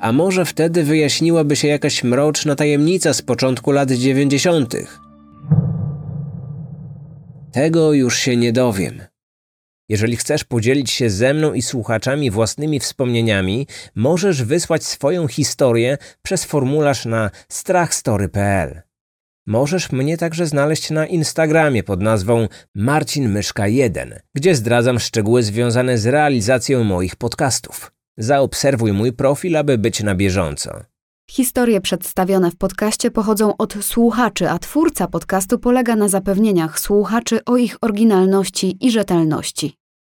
A 0.01 0.13
może 0.13 0.45
wtedy 0.45 0.83
wyjaśniłaby 0.83 1.57
się 1.57 1.69
jakaś 1.69 2.05
mroczna 2.05 2.55
tajemnica 2.55 3.13
z 3.13 3.23
początku 3.23 3.73
lat 3.73 3.91
dziewięćdziesiątych? 3.93 5.04
Tego 7.55 7.93
już 7.93 8.19
się 8.19 8.37
nie 8.37 8.53
dowiem. 8.53 9.03
Jeżeli 9.89 10.17
chcesz 10.17 10.45
podzielić 10.45 10.91
się 10.91 11.11
ze 11.11 11.35
mną 11.35 11.53
i 11.53 11.63
słuchaczami 11.63 12.31
własnymi 12.31 12.81
wspomnieniami, 12.81 13.67
możesz 13.95 14.43
wysłać 14.43 14.85
swoją 14.85 15.29
historię 15.29 15.99
przez 16.23 16.45
formularz 16.45 17.05
na 17.05 17.31
strachstory.pl. 17.49 18.83
Możesz 19.47 19.93
mnie 19.93 20.17
także 20.17 20.47
znaleźć 20.47 20.91
na 20.91 21.07
Instagramie 21.07 21.83
pod 21.83 22.01
nazwą 22.01 22.49
Marcin 22.75 23.29
Myszka 23.29 23.69
1, 23.69 24.21
gdzie 24.35 24.55
zdradzam 24.55 25.01
szczegóły 25.01 25.43
związane 25.43 25.99
z 25.99 26.07
realizacją 26.07 26.85
moich 26.85 27.17
podcastów. 27.17 27.93
Zaobserwuj 28.19 28.93
mój 28.93 29.13
profil, 29.13 29.57
aby 29.57 29.79
być 29.79 30.03
na 30.03 30.15
bieżąco. 30.15 30.94
Historie 31.31 31.81
przedstawione 31.81 32.51
w 32.51 32.57
podcaście 32.57 33.11
pochodzą 33.11 33.57
od 33.57 33.75
słuchaczy, 33.85 34.51
a 34.51 34.59
twórca 34.59 35.09
podcastu 35.09 35.59
polega 35.59 35.97
na 35.97 36.09
zapewnieniach 36.09 36.81
słuchaczy 36.81 37.45
o 37.45 37.57
ich 37.57 37.77
oryginalności 37.81 38.87
i 38.87 38.91
rzetelności. 38.91 39.84